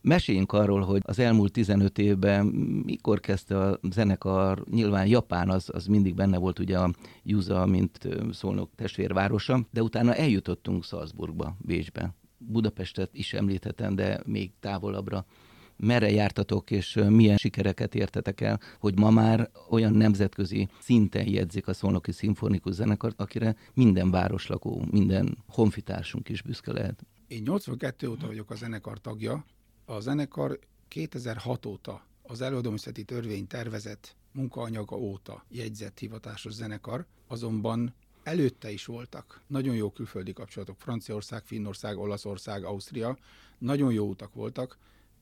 Meséljünk 0.00 0.52
arról, 0.52 0.80
hogy 0.80 1.02
az 1.04 1.18
elmúlt 1.18 1.52
15 1.52 1.98
évben 1.98 2.46
mikor 2.84 3.20
kezdte 3.20 3.58
a 3.58 3.80
zenekar, 3.90 4.64
nyilván 4.70 5.06
Japán 5.06 5.50
az, 5.50 5.70
az 5.72 5.86
mindig 5.86 6.14
benne 6.14 6.38
volt 6.38 6.58
ugye 6.58 6.78
a 6.78 6.90
Juza, 7.22 7.66
mint 7.66 8.08
szólnok 8.30 8.70
testvérvárosa, 8.74 9.66
de 9.70 9.82
utána 9.82 10.14
eljutottunk 10.14 10.84
Salzburgba, 10.84 11.56
Bécsbe. 11.58 12.14
Budapestet 12.38 13.10
is 13.12 13.32
említhetem, 13.32 13.94
de 13.94 14.20
még 14.26 14.50
távolabbra. 14.60 15.26
Merre 15.78 16.10
jártatok, 16.10 16.70
és 16.70 17.00
milyen 17.08 17.36
sikereket 17.36 17.94
értetek 17.94 18.40
el, 18.40 18.60
hogy 18.78 18.98
ma 18.98 19.10
már 19.10 19.50
olyan 19.68 19.92
nemzetközi 19.92 20.68
szinten 20.80 21.28
jegyzik 21.28 21.68
a 21.68 21.72
Szolnoki 21.72 22.12
Szimfonikus 22.12 22.74
Zenekart, 22.74 23.20
akire 23.20 23.56
minden 23.74 24.10
városlakó, 24.10 24.84
minden 24.90 25.38
honfitársunk 25.48 26.28
is 26.28 26.42
büszke 26.42 26.72
lehet. 26.72 27.06
Én 27.28 27.42
82 27.42 28.08
óta 28.08 28.26
vagyok 28.26 28.50
a 28.50 28.54
zenekar 28.54 29.00
tagja, 29.00 29.44
a 29.84 30.00
zenekar 30.00 30.58
2006 30.88 31.66
óta 31.66 32.06
az 32.22 32.40
előadóművészeti 32.40 33.04
törvény 33.04 33.46
tervezett 33.46 34.16
munkaanyaga 34.32 34.96
óta 34.96 35.44
jegyzett 35.48 35.98
hivatásos 35.98 36.52
zenekar, 36.52 37.06
azonban 37.26 37.94
előtte 38.22 38.70
is 38.70 38.84
voltak. 38.84 39.40
Nagyon 39.46 39.74
jó 39.74 39.90
külföldi 39.90 40.32
kapcsolatok, 40.32 40.80
Franciaország, 40.80 41.44
Finnország, 41.44 41.98
Olaszország, 41.98 42.64
Ausztria, 42.64 43.18
nagyon 43.58 43.92
jó 43.92 44.08
utak 44.08 44.34
voltak, 44.34 44.78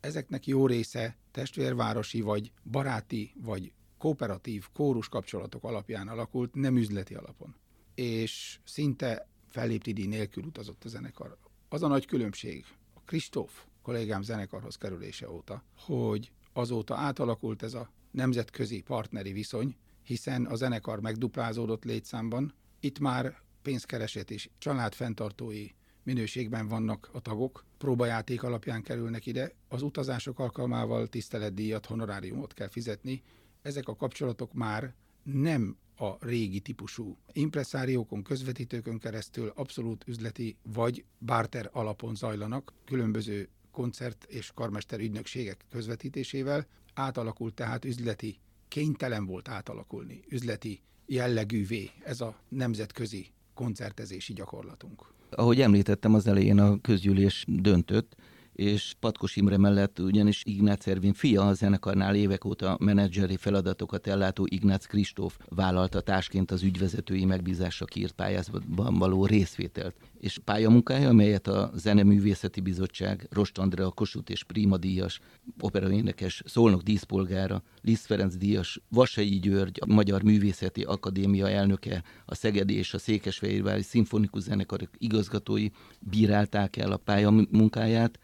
ezeknek 0.07 0.47
jó 0.47 0.67
része 0.67 1.17
testvérvárosi, 1.31 2.21
vagy 2.21 2.53
baráti, 2.71 3.33
vagy 3.43 3.73
kooperatív, 3.99 4.67
kórus 4.73 5.09
kapcsolatok 5.09 5.65
alapján 5.65 6.09
alakult, 6.09 6.55
nem 6.55 6.77
üzleti 6.77 7.15
alapon. 7.15 7.55
És 7.95 8.59
szinte 8.65 9.29
felléptidi 9.49 10.07
nélkül 10.07 10.45
utazott 10.45 10.85
a 10.85 10.89
zenekar. 10.89 11.37
Az 11.69 11.83
a 11.83 11.87
nagy 11.87 12.07
különbség, 12.07 12.65
a 12.95 13.01
Kristóf 13.01 13.65
kollégám 13.83 14.23
zenekarhoz 14.23 14.77
kerülése 14.77 15.31
óta, 15.31 15.65
hogy 15.77 16.33
azóta 16.53 16.97
átalakult 16.97 17.63
ez 17.63 17.75
a 17.75 17.91
nemzetközi 18.11 18.81
partneri 18.81 19.33
viszony, 19.33 19.77
hiszen 20.03 20.47
a 20.47 20.55
zenekar 20.55 21.01
megduplázódott 21.01 21.85
létszámban, 21.85 22.55
itt 22.81 22.99
már 22.99 23.37
pénzkereset 23.63 24.31
és 24.31 24.49
családfenntartói 24.59 25.67
minőségben 26.07 26.69
vannak 26.69 27.11
a 27.13 27.21
tagok, 27.21 27.65
próbajáték 27.79 28.43
alapján 28.43 28.83
kerülnek 28.83 29.27
ide, 29.27 29.53
az 29.69 29.83
utazások 29.83 30.39
alkalmával 30.39 31.07
tiszteletdíjat, 31.09 31.87
honoráriumot 31.87 32.55
kell 32.55 32.69
fizetni, 32.69 33.23
ezek 33.63 33.89
a 33.89 33.97
kapcsolatok 33.97 34.53
már 34.53 34.95
nem 35.23 35.77
a 35.97 36.27
régi 36.27 36.61
típusú 36.61 37.17
impresszáriókon, 37.33 38.23
közvetítőkön 38.23 38.99
keresztül 38.99 39.53
abszolút 39.55 40.05
üzleti 40.07 40.57
vagy 40.63 41.05
barter 41.19 41.71
alapon 41.73 42.15
zajlanak, 42.15 42.73
különböző 42.85 43.49
koncert 43.71 44.25
és 44.29 44.51
karmester 44.55 45.01
ügynökségek 45.01 45.65
közvetítésével, 45.71 46.67
átalakult 46.95 47.55
tehát 47.55 47.85
üzleti, 47.85 48.39
kénytelen 48.69 49.27
volt 49.27 49.49
átalakulni, 49.49 50.25
üzleti 50.29 50.81
jellegűvé 51.07 51.91
ez 52.05 52.21
a 52.21 52.41
nemzetközi 52.49 53.27
koncertezési 53.55 54.33
gyakorlatunk. 54.33 55.15
Ahogy 55.31 55.61
említettem 55.61 56.15
az 56.15 56.27
elején, 56.27 56.59
a 56.59 56.81
közgyűlés 56.81 57.45
döntött, 57.49 58.17
és 58.57 58.95
Patkos 59.01 59.37
Imre 59.37 59.59
mellett 59.59 59.99
ugyanis 59.99 60.43
Ignác 60.45 60.87
Ervin 60.87 61.13
fia 61.13 61.47
a 61.47 61.55
zenekarnál 61.55 62.15
évek 62.15 62.45
óta 62.45 62.77
menedzseri 62.81 63.37
feladatokat 63.37 64.07
ellátó 64.07 64.47
Ignác 64.49 64.87
Kristóf 64.87 65.39
vállalta 65.49 66.01
társként 66.01 66.51
az 66.51 66.63
ügyvezetői 66.63 67.25
megbízásra 67.25 67.85
kiírt 67.85 68.13
pályázatban 68.13 68.99
való 68.99 69.27
részvételt. 69.27 69.97
És 70.21 70.39
pályamunkája, 70.45 71.09
amelyet 71.09 71.47
a 71.47 71.71
Zeneművészeti 71.75 72.61
Bizottság, 72.61 73.27
Rost 73.31 73.59
Andrea 73.59 73.91
Kossuth 73.91 74.31
és 74.31 74.45
Prima 74.45 74.77
díjas, 74.77 75.21
operaénekes, 75.61 76.43
Szolnok 76.47 76.83
díszpolgára, 76.83 77.63
Liszt 77.83 78.07
Ferenc 78.07 78.37
díjas, 78.37 78.81
Vasai 78.89 79.39
György, 79.39 79.79
a 79.81 79.93
Magyar 79.93 80.23
Művészeti 80.23 80.83
Akadémia 80.83 81.49
elnöke, 81.49 82.03
a 82.25 82.35
Szegedi 82.35 82.77
és 82.77 82.95
a 82.95 82.99
Székesfehérvári 82.99 83.83
Szimfonikus 83.83 84.43
Zenekarok 84.43 84.91
igazgatói 84.99 85.69
bírálták 86.01 86.77
el 86.77 86.93
a 86.93 86.97
pályamunkáját, 86.97 88.19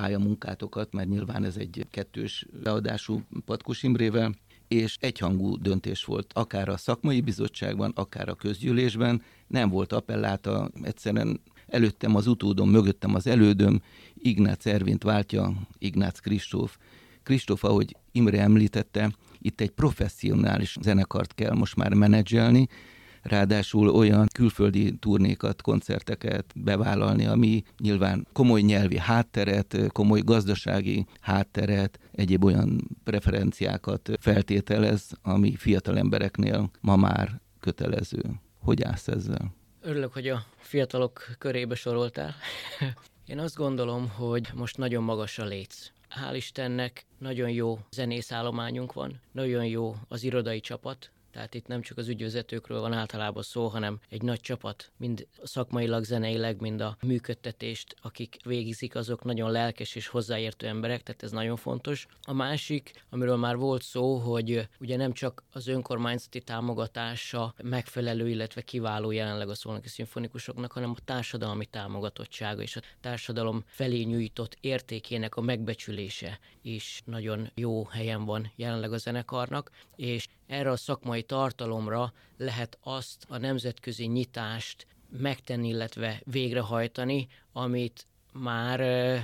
pályamunkátokat, 0.00 0.92
mert 0.92 1.08
nyilván 1.08 1.44
ez 1.44 1.56
egy 1.56 1.86
kettős 1.90 2.46
beadású 2.62 3.22
Patkos 3.44 3.82
Imrével, 3.82 4.34
és 4.68 4.96
egyhangú 5.00 5.56
döntés 5.56 6.04
volt, 6.04 6.32
akár 6.32 6.68
a 6.68 6.76
szakmai 6.76 7.20
bizottságban, 7.20 7.92
akár 7.94 8.28
a 8.28 8.34
közgyűlésben, 8.34 9.22
nem 9.46 9.68
volt 9.68 9.92
appelláta, 9.92 10.70
egyszerűen 10.82 11.40
előttem 11.66 12.14
az 12.14 12.26
utódom, 12.26 12.70
mögöttem 12.70 13.14
az 13.14 13.26
elődöm, 13.26 13.82
Ignác 14.14 14.66
Ervint 14.66 15.02
váltja 15.02 15.52
Ignác 15.78 16.18
Kristóf. 16.18 16.78
Kristóf, 17.22 17.64
ahogy 17.64 17.96
Imre 18.12 18.40
említette, 18.40 19.12
itt 19.38 19.60
egy 19.60 19.70
professzionális 19.70 20.76
zenekart 20.80 21.34
kell 21.34 21.54
most 21.54 21.76
már 21.76 21.94
menedzselni, 21.94 22.68
ráadásul 23.28 23.88
olyan 23.88 24.26
külföldi 24.34 24.96
turnékat, 24.98 25.62
koncerteket 25.62 26.52
bevállalni, 26.56 27.26
ami 27.26 27.62
nyilván 27.78 28.26
komoly 28.32 28.60
nyelvi 28.60 28.98
hátteret, 28.98 29.76
komoly 29.92 30.20
gazdasági 30.20 31.06
hátteret, 31.20 31.98
egyéb 32.12 32.44
olyan 32.44 32.88
preferenciákat 33.04 34.10
feltételez, 34.20 35.10
ami 35.22 35.56
fiatal 35.56 35.98
embereknél 35.98 36.70
ma 36.80 36.96
már 36.96 37.40
kötelező. 37.60 38.22
Hogy 38.60 38.82
állsz 38.82 39.08
ezzel? 39.08 39.54
Örülök, 39.80 40.12
hogy 40.12 40.28
a 40.28 40.44
fiatalok 40.56 41.26
körébe 41.38 41.74
soroltál. 41.74 42.34
Én 43.26 43.38
azt 43.38 43.56
gondolom, 43.56 44.08
hogy 44.08 44.48
most 44.54 44.76
nagyon 44.76 45.02
magas 45.02 45.38
a 45.38 45.44
léc. 45.44 45.90
Hál' 46.10 46.34
Istennek 46.34 47.06
nagyon 47.18 47.50
jó 47.50 47.78
zenészállományunk 47.90 48.92
van, 48.92 49.20
nagyon 49.32 49.64
jó 49.66 49.96
az 50.08 50.22
irodai 50.22 50.60
csapat, 50.60 51.10
tehát 51.36 51.54
itt 51.54 51.66
nem 51.66 51.82
csak 51.82 51.98
az 51.98 52.08
ügyvezetőkről 52.08 52.80
van 52.80 52.92
általában 52.92 53.42
szó, 53.42 53.66
hanem 53.66 53.98
egy 54.08 54.22
nagy 54.22 54.40
csapat, 54.40 54.92
mind 54.96 55.26
szakmailag, 55.42 56.04
zeneileg, 56.04 56.60
mind 56.60 56.80
a 56.80 56.96
működtetést, 57.02 57.96
akik 58.02 58.36
végzik, 58.44 58.94
azok 58.94 59.24
nagyon 59.24 59.50
lelkes 59.50 59.94
és 59.94 60.06
hozzáértő 60.06 60.66
emberek, 60.66 61.02
tehát 61.02 61.22
ez 61.22 61.30
nagyon 61.30 61.56
fontos. 61.56 62.06
A 62.22 62.32
másik, 62.32 62.92
amiről 63.10 63.36
már 63.36 63.56
volt 63.56 63.82
szó, 63.82 64.16
hogy 64.16 64.68
ugye 64.80 64.96
nem 64.96 65.12
csak 65.12 65.42
az 65.52 65.66
önkormányzati 65.66 66.40
támogatása 66.40 67.54
megfelelő, 67.62 68.28
illetve 68.28 68.60
kiváló 68.60 69.10
jelenleg 69.10 69.48
a 69.48 69.54
szolnoki 69.54 69.88
szimfonikusoknak, 69.88 70.72
hanem 70.72 70.90
a 70.90 71.04
társadalmi 71.04 71.66
támogatottsága 71.66 72.62
és 72.62 72.76
a 72.76 72.82
társadalom 73.00 73.64
felé 73.66 74.02
nyújtott 74.02 74.56
értékének 74.60 75.36
a 75.36 75.40
megbecsülése 75.40 76.38
is 76.62 77.02
nagyon 77.04 77.50
jó 77.54 77.84
helyen 77.84 78.24
van 78.24 78.52
jelenleg 78.54 78.92
a 78.92 78.98
zenekarnak, 78.98 79.70
és 79.96 80.26
erre 80.46 80.70
a 80.70 80.76
szakmai 80.76 81.22
tartalomra 81.26 82.12
lehet 82.36 82.78
azt 82.82 83.26
a 83.28 83.38
nemzetközi 83.38 84.06
nyitást 84.06 84.86
megtenni, 85.10 85.68
illetve 85.68 86.20
végrehajtani, 86.24 87.28
amit 87.52 88.06
már 88.32 88.80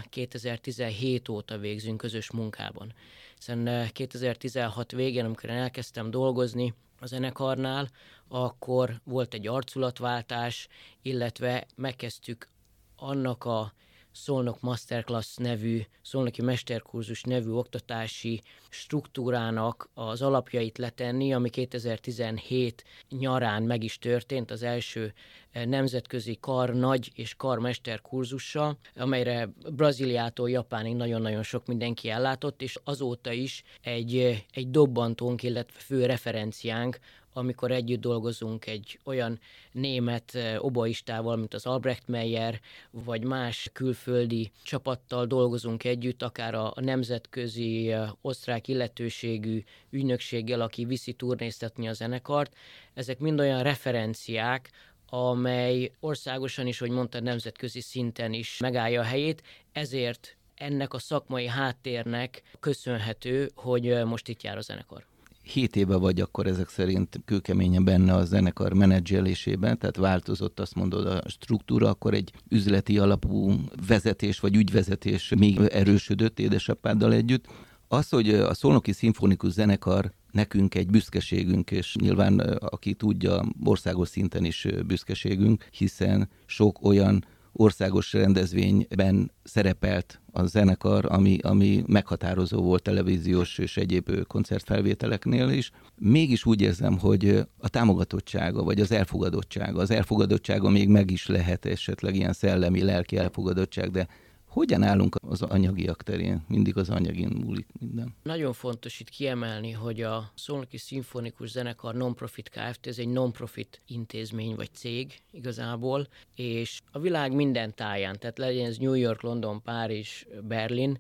2017 0.09 1.29
óta 1.29 1.59
végzünk 1.59 1.97
közös 1.97 2.31
munkában. 2.31 2.95
Hiszen 3.37 3.89
2016 3.93 4.93
végén, 4.93 5.25
amikor 5.25 5.51
én 5.51 5.57
elkezdtem 5.57 6.11
dolgozni 6.11 6.75
a 7.01 7.07
zenekarnál, 7.07 7.91
akkor 8.29 9.01
volt 9.05 9.35
egy 9.35 9.47
arculatváltás, 9.47 10.69
illetve 11.03 11.67
megkezdtük 11.77 12.49
annak 12.97 13.45
a 13.45 13.73
Szolnok 14.13 14.61
Masterclass 14.61 15.37
nevű, 15.37 15.81
Szolnoki 16.03 16.43
Mesterkurzus 16.43 17.23
nevű 17.23 17.51
oktatási 17.51 18.43
struktúrának 18.69 19.89
az 19.95 20.23
alapjait 20.23 20.79
letenni, 20.79 21.33
ami 21.35 21.49
2017 21.49 22.85
nyarán 23.09 23.63
meg 23.63 23.85
is 23.85 23.99
történt, 23.99 24.51
az 24.51 24.63
első 24.63 25.13
eh, 25.51 25.65
nemzetközi 25.65 26.37
kar 26.41 26.75
nagy 26.75 27.11
és 27.15 27.35
karmester 27.35 28.01
kurzussal, 28.01 28.79
amelyre 28.97 29.49
Brazíliától 29.71 30.51
Japánig 30.51 30.95
nagyon-nagyon 30.97 31.43
sok 31.43 31.67
mindenki 31.67 32.11
ellátott, 32.11 32.63
és 32.63 32.79
azóta 32.85 33.33
is 33.33 33.63
egy, 33.83 34.17
eh, 34.17 34.39
egy 34.53 34.71
dobbantónk, 34.71 35.43
illetve 35.43 35.79
fő 35.79 36.07
referenciánk 36.07 36.99
amikor 37.33 37.71
együtt 37.71 38.01
dolgozunk 38.01 38.67
egy 38.67 38.99
olyan 39.05 39.41
német 39.73 40.35
eh, 40.35 40.65
oboistával, 40.65 41.37
mint 41.37 41.55
az 41.55 41.67
Albrecht 41.67 42.09
Meyer, 42.09 42.61
vagy 42.91 43.25
más 43.25 43.71
külföldi 43.73 44.51
csapattal 44.63 45.27
dolgozunk 45.27 45.85
együtt, 45.85 46.23
akár 46.23 46.55
a, 46.55 46.73
nemzetközi 46.77 47.93
eh, 47.93 48.11
osztrák 48.21 48.69
illetőségű 48.69 49.63
ügynökséggel, 49.91 50.61
aki 50.61 50.85
viszi 50.85 51.13
turnéztetni 51.13 51.89
a 51.89 51.93
zenekart. 51.93 52.57
Ezek 52.95 53.19
mind 53.19 53.41
olyan 53.41 53.63
referenciák, 53.63 54.71
amely 55.09 55.93
országosan 56.01 56.67
is, 56.67 56.79
hogy 56.79 56.91
mondta, 56.91 57.21
nemzetközi 57.21 57.81
szinten 57.81 58.33
is 58.33 58.59
megállja 58.59 59.01
a 59.01 59.05
helyét, 59.05 59.43
ezért 59.73 60.37
ennek 60.55 60.95
a 60.95 60.99
szakmai 60.99 61.47
háttérnek 61.47 62.43
köszönhető, 62.61 63.51
hogy 63.55 63.89
eh, 63.89 64.05
most 64.05 64.29
itt 64.29 64.43
jár 64.43 64.57
a 64.57 64.61
zenekar. 64.61 65.12
7 65.43 65.77
éve 65.77 65.97
vagy 65.97 66.21
akkor 66.21 66.47
ezek 66.47 66.69
szerint 66.69 67.21
kőkeményen 67.25 67.85
benne 67.85 68.15
a 68.15 68.25
zenekar 68.25 68.73
menedzselésében, 68.73 69.79
tehát 69.79 69.97
változott 69.97 70.61
azt 70.61 70.75
mondod 70.75 71.07
a 71.07 71.23
struktúra, 71.27 71.89
akkor 71.89 72.15
egy 72.15 72.33
üzleti 72.49 72.99
alapú 72.99 73.55
vezetés 73.87 74.41
vagy 74.41 74.57
ügyvezetés 74.57 75.33
még 75.39 75.59
erősödött 75.59 76.39
édesapáddal 76.39 77.13
együtt. 77.13 77.47
Az, 77.89 78.09
hogy 78.09 78.35
a 78.35 78.55
Szolnoki 78.55 78.93
Szimfonikus 78.93 79.53
Zenekar 79.53 80.13
nekünk 80.31 80.75
egy 80.75 80.91
büszkeségünk, 80.91 81.71
és 81.71 81.97
nyilván 82.01 82.39
aki 82.59 82.95
tudja, 82.95 83.45
országos 83.65 84.09
szinten 84.09 84.45
is 84.45 84.67
büszkeségünk, 84.87 85.69
hiszen 85.71 86.29
sok 86.47 86.85
olyan 86.85 87.25
országos 87.53 88.13
rendezvényben 88.13 89.33
szerepelt 89.43 90.21
a 90.33 90.47
zenekar, 90.47 91.07
ami, 91.09 91.39
ami 91.43 91.85
meghatározó 91.87 92.63
volt 92.63 92.83
televíziós 92.83 93.59
és 93.59 93.77
egyéb 93.77 94.27
koncertfelvételeknél 94.27 95.49
is. 95.49 95.71
Mégis 95.97 96.47
úgy 96.47 96.61
érzem, 96.61 96.99
hogy 96.99 97.47
a 97.59 97.69
támogatottsága, 97.69 98.63
vagy 98.63 98.81
az 98.81 98.93
elfogadottsága, 98.93 99.81
az 99.81 99.91
elfogadottsága 99.91 100.69
még 100.69 100.89
meg 100.89 101.11
is 101.11 101.27
lehet 101.27 101.67
esetleg 101.67 102.15
ilyen 102.15 102.33
szellemi, 102.33 102.83
lelki 102.83 103.17
elfogadottság, 103.17 103.91
de 103.91 104.09
hogyan 104.53 104.83
állunk 104.83 105.17
az 105.29 105.43
anyagiak 105.43 106.03
terén? 106.03 106.45
Mindig 106.49 106.77
az 106.77 106.91
anyagin 106.91 107.29
múlik 107.45 107.67
minden. 107.81 108.15
Nagyon 108.23 108.53
fontos 108.53 109.01
itt 109.01 109.09
kiemelni, 109.09 109.71
hogy 109.71 110.01
a 110.01 110.33
Szolnoki 110.35 110.77
Szimfonikus 110.77 111.51
Zenekar 111.51 111.95
Non-Profit 111.95 112.49
Kft. 112.49 112.87
ez 112.87 112.99
egy 112.99 113.09
non-profit 113.09 113.81
intézmény 113.87 114.55
vagy 114.55 114.71
cég 114.73 115.21
igazából, 115.31 116.09
és 116.35 116.81
a 116.91 116.99
világ 116.99 117.33
minden 117.33 117.75
táján, 117.75 118.19
tehát 118.19 118.39
legyen 118.39 118.67
ez 118.67 118.77
New 118.77 118.95
York, 118.95 119.23
London, 119.23 119.63
Párizs, 119.63 120.25
Berlin, 120.43 120.99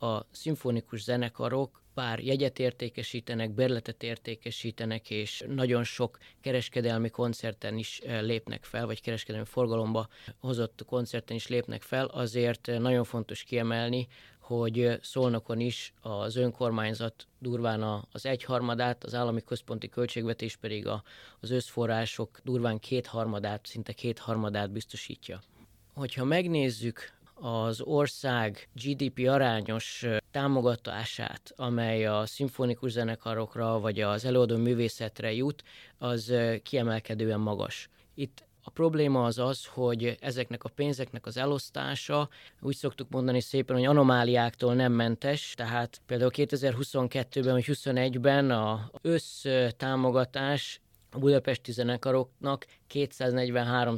a 0.00 0.26
szimfonikus 0.30 1.02
zenekarok 1.02 1.82
pár 1.94 2.18
jegyet 2.18 2.58
értékesítenek, 2.58 3.50
berletet 3.50 4.02
értékesítenek, 4.02 5.10
és 5.10 5.44
nagyon 5.48 5.84
sok 5.84 6.18
kereskedelmi 6.40 7.10
koncerten 7.10 7.78
is 7.78 7.98
eh, 7.98 8.22
lépnek 8.22 8.64
fel, 8.64 8.86
vagy 8.86 9.00
kereskedelmi 9.00 9.46
forgalomba 9.46 10.08
hozott 10.38 10.84
koncerten 10.86 11.36
is 11.36 11.48
lépnek 11.48 11.82
fel, 11.82 12.06
azért 12.06 12.68
eh, 12.68 12.78
nagyon 12.78 13.04
fontos 13.04 13.42
kiemelni, 13.42 14.06
hogy 14.38 14.80
eh, 14.80 14.98
Szolnokon 15.02 15.60
is 15.60 15.92
az 16.00 16.36
önkormányzat 16.36 17.26
durván 17.38 18.06
az 18.12 18.26
egyharmadát, 18.26 19.04
az 19.04 19.14
állami 19.14 19.42
központi 19.44 19.88
költségvetés 19.88 20.56
pedig 20.56 20.86
a, 20.86 21.02
az 21.40 21.50
összforrások 21.50 22.40
durván 22.44 22.78
kétharmadát, 22.78 23.66
szinte 23.66 23.92
kétharmadát 23.92 24.70
biztosítja. 24.70 25.40
Hogyha 25.94 26.24
megnézzük 26.24 27.12
az 27.34 27.80
ország 27.80 28.68
GDP 28.72 29.28
arányos 29.28 30.06
támogatását, 30.30 31.52
amely 31.56 32.06
a 32.06 32.26
szimfonikus 32.26 32.90
zenekarokra 32.90 33.80
vagy 33.80 34.00
az 34.00 34.24
előadó 34.24 34.56
művészetre 34.56 35.32
jut, 35.32 35.62
az 35.98 36.34
kiemelkedően 36.62 37.40
magas. 37.40 37.88
Itt 38.14 38.44
a 38.66 38.70
probléma 38.70 39.24
az 39.24 39.38
az, 39.38 39.66
hogy 39.66 40.16
ezeknek 40.20 40.64
a 40.64 40.68
pénzeknek 40.68 41.26
az 41.26 41.36
elosztása, 41.36 42.28
úgy 42.60 42.76
szoktuk 42.76 43.08
mondani 43.10 43.40
szépen, 43.40 43.76
hogy 43.76 43.84
anomáliáktól 43.84 44.74
nem 44.74 44.92
mentes, 44.92 45.54
tehát 45.56 46.00
például 46.06 46.30
2022-ben 46.34 47.52
vagy 47.52 47.64
2021-ben 47.66 48.50
a 48.50 48.90
össztámogatás 49.02 50.80
a 51.14 51.18
budapesti 51.18 51.72
zenekaroknak 51.72 52.66
243 52.86 53.96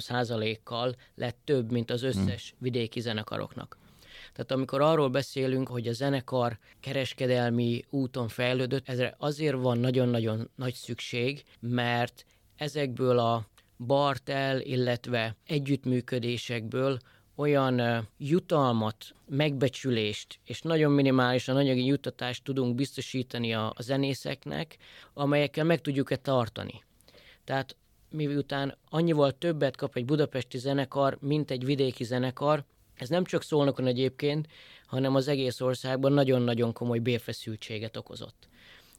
kal 0.62 0.94
lett 1.14 1.38
több, 1.44 1.70
mint 1.70 1.90
az 1.90 2.02
összes 2.02 2.50
hmm. 2.50 2.59
vidéki 2.61 3.00
zenekaroknak. 3.00 3.79
Tehát 4.33 4.52
amikor 4.52 4.81
arról 4.81 5.09
beszélünk, 5.09 5.68
hogy 5.68 5.88
a 5.88 5.92
zenekar 5.92 6.59
kereskedelmi 6.81 7.85
úton 7.90 8.29
fejlődött, 8.29 8.88
ezre 8.88 9.14
azért 9.18 9.57
van 9.57 9.79
nagyon-nagyon 9.79 10.50
nagy 10.55 10.74
szükség, 10.74 11.42
mert 11.61 12.24
ezekből 12.57 13.18
a 13.18 13.46
bartel, 13.79 14.61
illetve 14.61 15.37
együttműködésekből 15.46 16.98
olyan 17.37 18.07
jutalmat, 18.18 19.14
megbecsülést 19.29 20.38
és 20.44 20.62
nagyon 20.62 20.92
minimálisan 20.92 21.57
anyagi 21.57 21.85
juttatást 21.85 22.44
tudunk 22.44 22.74
biztosítani 22.74 23.55
a, 23.55 23.72
a 23.76 23.83
zenészeknek, 23.83 24.76
amelyekkel 25.14 25.64
meg 25.64 25.81
tudjuk-e 25.81 26.16
tartani. 26.16 26.85
Tehát 27.46 27.76
miután 28.11 28.78
annyival 28.88 29.38
többet 29.38 29.76
kap 29.76 29.96
egy 29.96 30.04
budapesti 30.04 30.59
zenekar, 30.59 31.18
mint 31.20 31.50
egy 31.50 31.64
vidéki 31.64 32.04
zenekar, 32.04 32.64
ez 32.94 33.09
nem 33.09 33.24
csak 33.24 33.42
szólnokon 33.42 33.87
egyébként, 33.87 34.46
hanem 34.87 35.14
az 35.14 35.28
egész 35.28 35.61
országban 35.61 36.12
nagyon-nagyon 36.12 36.72
komoly 36.72 36.98
bérfeszültséget 36.98 37.96
okozott. 37.96 38.48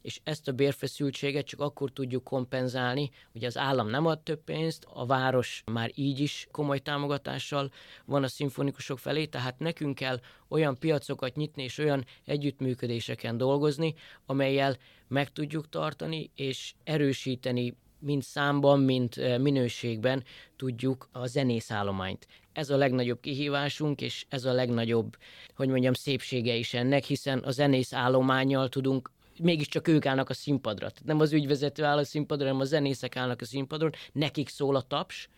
És 0.01 0.19
ezt 0.23 0.47
a 0.47 0.51
bérfeszültséget 0.51 1.45
csak 1.45 1.60
akkor 1.60 1.91
tudjuk 1.91 2.23
kompenzálni, 2.23 3.10
hogy 3.31 3.43
az 3.43 3.57
állam 3.57 3.89
nem 3.89 4.05
ad 4.05 4.19
több 4.19 4.43
pénzt, 4.43 4.86
a 4.93 5.05
város 5.05 5.63
már 5.71 5.91
így 5.95 6.19
is 6.19 6.47
komoly 6.51 6.79
támogatással 6.79 7.71
van 8.05 8.23
a 8.23 8.27
szimfonikusok 8.27 8.99
felé, 8.99 9.25
tehát 9.25 9.60
nekünk 9.60 9.95
kell 9.95 10.19
olyan 10.47 10.77
piacokat 10.77 11.36
nyitni 11.36 11.63
és 11.63 11.77
olyan 11.77 12.05
együttműködéseken 12.25 13.38
dolgozni, 13.38 13.95
amelyel 14.25 14.77
meg 15.07 15.31
tudjuk 15.31 15.69
tartani 15.69 16.31
és 16.36 16.73
erősíteni 16.83 17.75
mind 17.99 18.23
számban, 18.23 18.79
mind 18.79 19.38
minőségben 19.41 20.23
tudjuk 20.55 21.10
a 21.12 21.27
zenészállományt. 21.27 22.27
Ez 22.53 22.69
a 22.69 22.77
legnagyobb 22.77 23.19
kihívásunk, 23.19 24.01
és 24.01 24.25
ez 24.29 24.45
a 24.45 24.53
legnagyobb, 24.53 25.17
hogy 25.55 25.67
mondjam, 25.67 25.93
szépsége 25.93 26.55
is 26.55 26.73
ennek, 26.73 27.03
hiszen 27.03 27.39
a 27.39 27.51
zenész 27.51 27.93
állományjal 27.93 28.69
tudunk 28.69 29.12
mégiscsak 29.39 29.88
ők 29.88 30.05
állnak 30.05 30.29
a 30.29 30.33
színpadra. 30.33 30.89
Tehát 30.89 31.05
nem 31.05 31.19
az 31.19 31.33
ügyvezető 31.33 31.83
áll 31.83 31.97
a 31.97 32.03
színpadra, 32.03 32.45
hanem 32.45 32.62
a 32.62 32.65
zenészek 32.65 33.15
állnak 33.15 33.41
a 33.41 33.45
színpadron, 33.45 33.91
nekik 34.12 34.49
szól 34.49 34.75
a 34.75 34.81
taps, 34.81 35.29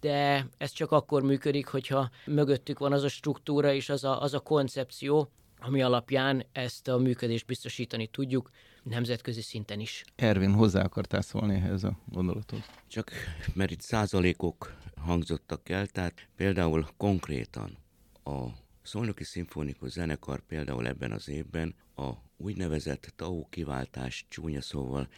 de 0.00 0.46
ez 0.58 0.70
csak 0.70 0.92
akkor 0.92 1.22
működik, 1.22 1.66
hogyha 1.66 2.10
mögöttük 2.26 2.78
van 2.78 2.92
az 2.92 3.02
a 3.02 3.08
struktúra 3.08 3.72
és 3.72 3.88
az 3.88 4.04
a, 4.04 4.22
az 4.22 4.34
a 4.34 4.40
koncepció, 4.40 5.30
ami 5.60 5.82
alapján 5.82 6.44
ezt 6.52 6.88
a 6.88 6.98
működést 6.98 7.46
biztosítani 7.46 8.06
tudjuk 8.06 8.50
nemzetközi 8.88 9.42
szinten 9.42 9.80
is. 9.80 10.04
Ervin, 10.16 10.52
hozzá 10.52 10.82
akartál 10.82 11.22
szólni 11.22 11.54
ehhez 11.54 11.84
a 11.84 11.98
gondolatot? 12.06 12.70
Csak 12.86 13.10
mert 13.54 13.70
itt 13.70 13.80
százalékok 13.80 14.76
hangzottak 14.96 15.68
el, 15.68 15.86
tehát 15.86 16.28
például 16.36 16.88
konkrétan 16.96 17.78
a 18.24 18.46
Szolnoki 18.82 19.24
Szimfonikus 19.24 19.90
Zenekar 19.90 20.40
például 20.46 20.86
ebben 20.86 21.12
az 21.12 21.28
évben 21.28 21.74
a 21.96 22.12
úgynevezett 22.36 23.12
TAU 23.16 23.48
kiváltás, 23.48 24.26
csúnya 24.28 24.60
szóval 24.60 25.08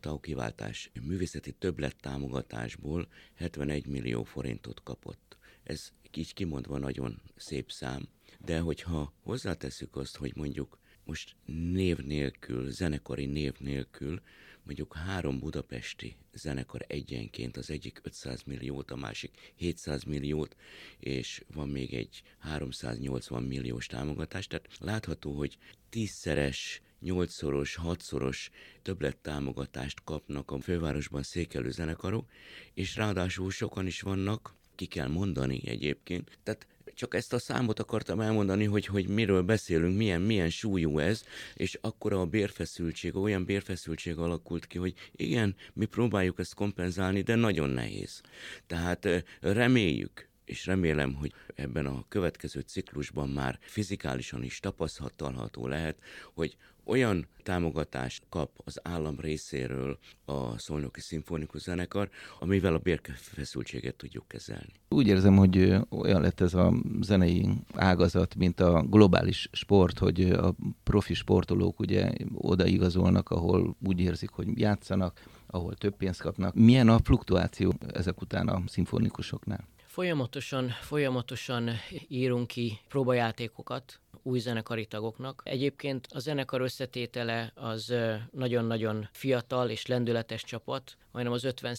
TAU 0.00 0.20
kiváltás 0.20 0.90
művészeti 1.02 1.52
többlet 1.52 1.96
támogatásból 2.00 3.08
71 3.34 3.86
millió 3.86 4.22
forintot 4.22 4.82
kapott. 4.82 5.36
Ez 5.62 5.92
így 6.14 6.34
kimondva 6.34 6.78
nagyon 6.78 7.22
szép 7.36 7.70
szám, 7.70 8.08
de 8.38 8.60
hogyha 8.60 9.12
hozzáteszük 9.22 9.96
azt, 9.96 10.16
hogy 10.16 10.32
mondjuk 10.36 10.78
most 11.08 11.36
név 11.72 11.98
nélkül, 11.98 12.70
zenekari 12.70 13.26
név 13.26 13.54
nélkül, 13.58 14.20
mondjuk 14.62 14.94
három 14.94 15.38
budapesti 15.38 16.16
zenekar 16.32 16.84
egyenként, 16.86 17.56
az 17.56 17.70
egyik 17.70 18.00
500 18.02 18.42
milliót, 18.42 18.90
a 18.90 18.96
másik 18.96 19.52
700 19.54 20.02
milliót, 20.02 20.56
és 20.98 21.44
van 21.54 21.68
még 21.68 21.94
egy 21.94 22.22
380 22.38 23.42
milliós 23.42 23.86
támogatás. 23.86 24.46
Tehát 24.46 24.68
látható, 24.78 25.32
hogy 25.32 25.58
tízszeres, 25.88 26.82
nyolcszoros, 27.00 27.74
hatszoros 27.74 28.50
többlet 28.82 29.16
támogatást 29.16 30.04
kapnak 30.04 30.50
a 30.50 30.60
fővárosban 30.60 31.22
székelő 31.22 31.70
zenekarok, 31.70 32.30
és 32.74 32.96
ráadásul 32.96 33.50
sokan 33.50 33.86
is 33.86 34.00
vannak, 34.00 34.54
ki 34.74 34.86
kell 34.86 35.08
mondani 35.08 35.60
egyébként. 35.64 36.38
Tehát 36.42 36.66
Csak 36.98 37.14
ezt 37.14 37.32
a 37.32 37.38
számot 37.38 37.78
akartam 37.78 38.20
elmondani, 38.20 38.64
hogy, 38.64 38.86
hogy 38.86 39.08
miről 39.08 39.42
beszélünk, 39.42 39.96
milyen, 39.96 40.20
milyen 40.20 40.50
súlyú 40.50 40.98
ez, 40.98 41.24
és 41.54 41.78
akkor 41.80 42.12
a 42.12 42.26
bérfeszültség, 42.26 43.16
olyan 43.16 43.44
bérfeszültség 43.44 44.16
alakult 44.16 44.66
ki, 44.66 44.78
hogy 44.78 44.94
igen, 45.12 45.56
mi 45.72 45.84
próbáljuk 45.84 46.38
ezt 46.38 46.54
kompenzálni, 46.54 47.22
de 47.22 47.34
nagyon 47.34 47.70
nehéz. 47.70 48.20
Tehát 48.66 49.08
reméljük, 49.40 50.28
és 50.44 50.66
remélem, 50.66 51.14
hogy 51.14 51.32
ebben 51.54 51.86
a 51.86 52.04
következő 52.08 52.60
ciklusban 52.60 53.28
már 53.28 53.58
fizikálisan 53.60 54.42
is 54.42 54.60
tapasztalható 54.60 55.66
lehet, 55.66 55.96
hogy 56.34 56.56
olyan 56.88 57.26
támogatást 57.42 58.22
kap 58.28 58.50
az 58.64 58.80
állam 58.82 59.20
részéről 59.20 59.98
a 60.24 60.58
Szolnoki 60.58 61.00
Szimfonikus 61.00 61.60
Zenekar, 61.60 62.08
amivel 62.40 62.74
a 62.74 62.78
bérfeszültséget 62.78 63.94
tudjuk 63.94 64.28
kezelni. 64.28 64.72
Úgy 64.88 65.06
érzem, 65.06 65.36
hogy 65.36 65.74
olyan 65.90 66.20
lett 66.20 66.40
ez 66.40 66.54
a 66.54 66.74
zenei 67.00 67.48
ágazat, 67.74 68.34
mint 68.34 68.60
a 68.60 68.82
globális 68.82 69.48
sport, 69.52 69.98
hogy 69.98 70.30
a 70.30 70.54
profi 70.82 71.14
sportolók 71.14 71.80
ugye 71.80 72.10
odaigazolnak, 72.34 73.30
ahol 73.30 73.76
úgy 73.86 74.00
érzik, 74.00 74.30
hogy 74.30 74.58
játszanak, 74.58 75.22
ahol 75.46 75.74
több 75.74 75.96
pénzt 75.96 76.20
kapnak. 76.20 76.54
Milyen 76.54 76.88
a 76.88 76.98
fluktuáció 76.98 77.74
ezek 77.92 78.20
után 78.20 78.48
a 78.48 78.62
szimfonikusoknál? 78.66 79.68
Folyamatosan, 79.88 80.68
folyamatosan 80.68 81.70
írunk 82.08 82.46
ki 82.46 82.80
próbajátékokat 82.88 84.00
új 84.22 84.38
zenekari 84.38 84.86
tagoknak. 84.86 85.42
Egyébként 85.44 86.08
a 86.10 86.18
zenekar 86.18 86.60
összetétele 86.60 87.52
az 87.54 87.94
nagyon-nagyon 88.30 89.08
fiatal 89.12 89.70
és 89.70 89.86
lendületes 89.86 90.44
csapat, 90.44 90.96
majdnem 91.12 91.34
az 91.34 91.44
50 91.44 91.74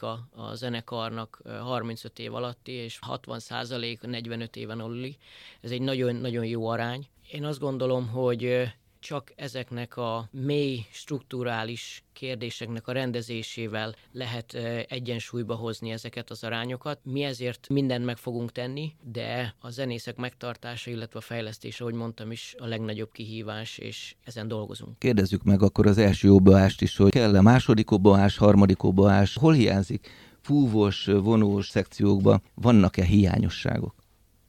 a 0.00 0.28
a 0.34 0.54
zenekarnak 0.54 1.40
35 1.60 2.18
év 2.18 2.34
alatti, 2.34 2.72
és 2.72 2.98
60% 3.08 4.06
45 4.06 4.56
éven 4.56 4.80
aluli. 4.80 5.16
Ez 5.60 5.70
egy 5.70 5.82
nagyon-nagyon 5.82 6.44
jó 6.44 6.66
arány. 6.68 7.06
Én 7.32 7.44
azt 7.44 7.58
gondolom, 7.58 8.08
hogy 8.08 8.72
csak 9.06 9.32
ezeknek 9.36 9.96
a 9.96 10.28
mély 10.32 10.84
strukturális 10.90 12.04
kérdéseknek 12.12 12.88
a 12.88 12.92
rendezésével 12.92 13.94
lehet 14.12 14.54
egyensúlyba 14.88 15.54
hozni 15.54 15.90
ezeket 15.90 16.30
az 16.30 16.44
arányokat. 16.44 16.98
Mi 17.02 17.22
ezért 17.22 17.68
mindent 17.68 18.04
meg 18.04 18.16
fogunk 18.16 18.52
tenni, 18.52 18.92
de 19.02 19.54
a 19.60 19.70
zenészek 19.70 20.16
megtartása, 20.16 20.90
illetve 20.90 21.18
a 21.18 21.22
fejlesztése, 21.22 21.84
ahogy 21.84 21.94
mondtam 21.94 22.30
is, 22.30 22.54
a 22.58 22.66
legnagyobb 22.66 23.12
kihívás, 23.12 23.78
és 23.78 24.14
ezen 24.24 24.48
dolgozunk. 24.48 24.98
Kérdezzük 24.98 25.42
meg 25.42 25.62
akkor 25.62 25.86
az 25.86 25.98
első 25.98 26.30
oboást 26.30 26.82
is, 26.82 26.96
hogy 26.96 27.10
kell-e 27.10 27.40
második 27.40 27.90
oboás, 27.90 28.36
harmadik 28.36 28.82
oboás, 28.82 29.36
hol 29.36 29.52
hiányzik? 29.52 30.08
Fúvós, 30.40 31.04
vonós 31.04 31.68
szekciókban 31.68 32.42
vannak-e 32.54 33.04
hiányosságok? 33.04 33.94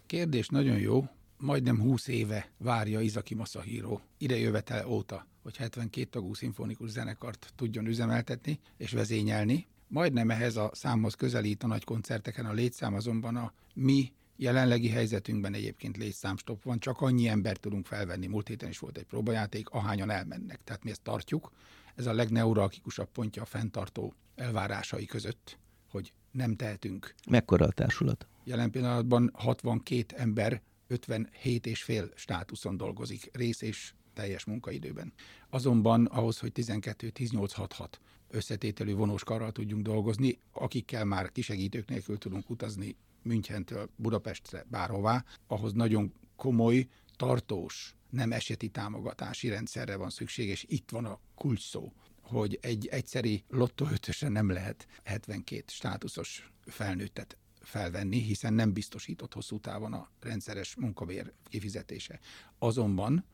Kérdés 0.05 0.47
nagyon 0.47 0.77
jó 0.77 1.07
majdnem 1.37 1.79
20 1.79 2.07
éve 2.07 2.49
várja 2.57 3.01
Izaki 3.01 3.35
Masahiro 3.35 3.99
idejövetele 4.17 4.87
óta, 4.87 5.27
hogy 5.41 5.57
72 5.57 6.09
tagú 6.09 6.33
szimfonikus 6.33 6.89
zenekart 6.89 7.51
tudjon 7.55 7.85
üzemeltetni 7.85 8.59
és 8.77 8.91
vezényelni. 8.91 9.67
Majdnem 9.87 10.29
ehhez 10.29 10.55
a 10.55 10.71
számhoz 10.73 11.13
közelít 11.13 11.63
a 11.63 11.67
nagy 11.67 11.83
koncerteken 11.83 12.45
a 12.45 12.53
létszám, 12.53 12.93
azonban 12.93 13.35
a 13.35 13.53
mi 13.73 14.11
jelenlegi 14.35 14.89
helyzetünkben 14.89 15.53
egyébként 15.53 15.97
létszámstop 15.97 16.63
van, 16.63 16.79
csak 16.79 17.01
annyi 17.01 17.27
embert 17.27 17.59
tudunk 17.59 17.85
felvenni. 17.85 18.27
Múlt 18.27 18.47
héten 18.47 18.69
is 18.69 18.79
volt 18.79 18.97
egy 18.97 19.05
próbajáték, 19.05 19.69
ahányan 19.69 20.09
elmennek. 20.09 20.63
Tehát 20.63 20.83
mi 20.83 20.89
ezt 20.89 21.01
tartjuk. 21.01 21.51
Ez 21.95 22.05
a 22.05 22.13
legneuralgikusabb 22.13 23.09
pontja 23.11 23.41
a 23.41 23.45
fenntartó 23.45 24.13
elvárásai 24.35 25.05
között, 25.05 25.57
hogy 25.89 26.13
nem 26.31 26.55
tehetünk. 26.55 27.13
Mekkora 27.29 27.65
a 27.65 27.71
társulat? 27.71 28.27
Jelen 28.43 28.71
pillanatban 28.71 29.31
62 29.33 30.15
ember 30.17 30.61
57 30.87 31.65
és 31.65 31.83
fél 31.83 32.11
státuszon 32.15 32.77
dolgozik, 32.77 33.29
rész 33.33 33.61
és 33.61 33.93
teljes 34.13 34.45
munkaidőben. 34.45 35.13
Azonban 35.49 36.05
ahhoz, 36.05 36.39
hogy 36.39 36.51
12-18-6-6 36.55 37.87
összetételű 38.29 38.93
vonós 38.93 39.23
karral 39.23 39.51
tudjunk 39.51 39.83
dolgozni, 39.83 40.39
akikkel 40.51 41.05
már 41.05 41.31
kisegítők 41.31 41.87
nélkül 41.87 42.17
tudunk 42.17 42.49
utazni 42.49 42.95
Münchentől 43.21 43.89
Budapestre 43.95 44.65
bárhová, 44.69 45.25
ahhoz 45.47 45.73
nagyon 45.73 46.13
komoly, 46.35 46.87
tartós, 47.15 47.95
nem 48.09 48.31
eseti 48.31 48.69
támogatási 48.69 49.49
rendszerre 49.49 49.95
van 49.95 50.09
szükség, 50.09 50.47
és 50.47 50.65
itt 50.67 50.89
van 50.89 51.05
a 51.05 51.19
kulcs 51.35 51.69
szó, 51.69 51.93
hogy 52.21 52.59
egy 52.61 52.87
egyszeri 52.87 53.43
lottó 53.49 53.87
nem 54.19 54.49
lehet 54.49 54.87
72 55.03 55.63
státuszos 55.67 56.51
felnőttet 56.65 57.37
felvenni, 57.67 58.19
hiszen 58.21 58.53
nem 58.53 58.73
biztosított 58.73 59.33
hosszú 59.33 59.59
távon 59.59 59.93
a 59.93 60.09
rendszeres 60.19 60.75
munkabér 60.75 61.31
kifizetése. 61.49 62.19
Azonban, 62.59 63.25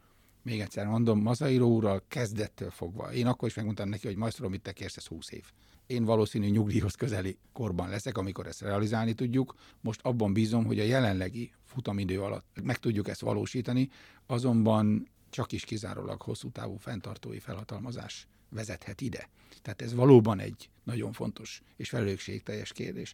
még 0.41 0.59
egyszer 0.59 0.85
mondom, 0.85 1.19
Mazairo 1.19 1.65
úrral 1.65 2.03
kezdettől 2.07 2.69
fogva, 2.69 3.13
én 3.13 3.27
akkor 3.27 3.47
is 3.47 3.53
megmondtam 3.53 3.89
neki, 3.89 4.07
hogy 4.07 4.15
majsztrom, 4.15 4.51
mit 4.51 4.61
te 4.61 4.71
kérsz, 4.71 4.97
ez 4.97 5.05
20 5.05 5.31
év. 5.31 5.51
Én 5.87 6.03
valószínű 6.03 6.47
nyugdíjhoz 6.47 6.95
közeli 6.95 7.37
korban 7.53 7.89
leszek, 7.89 8.17
amikor 8.17 8.47
ezt 8.47 8.61
realizálni 8.61 9.13
tudjuk. 9.13 9.55
Most 9.81 9.99
abban 10.03 10.33
bízom, 10.33 10.65
hogy 10.65 10.79
a 10.79 10.83
jelenlegi 10.83 11.51
futamidő 11.65 12.21
alatt 12.21 12.59
meg 12.63 12.77
tudjuk 12.77 13.07
ezt 13.07 13.21
valósítani, 13.21 13.89
azonban 14.25 15.07
csak 15.29 15.51
is 15.51 15.63
kizárólag 15.63 16.21
hosszú 16.21 16.49
távú 16.49 16.75
fenntartói 16.77 17.39
felhatalmazás 17.39 18.27
vezethet 18.49 19.01
ide. 19.01 19.29
Tehát 19.61 19.81
ez 19.81 19.93
valóban 19.93 20.39
egy 20.39 20.69
nagyon 20.83 21.11
fontos 21.11 21.61
és 21.75 21.89
felelősségteljes 21.89 22.71
kérdés. 22.71 23.13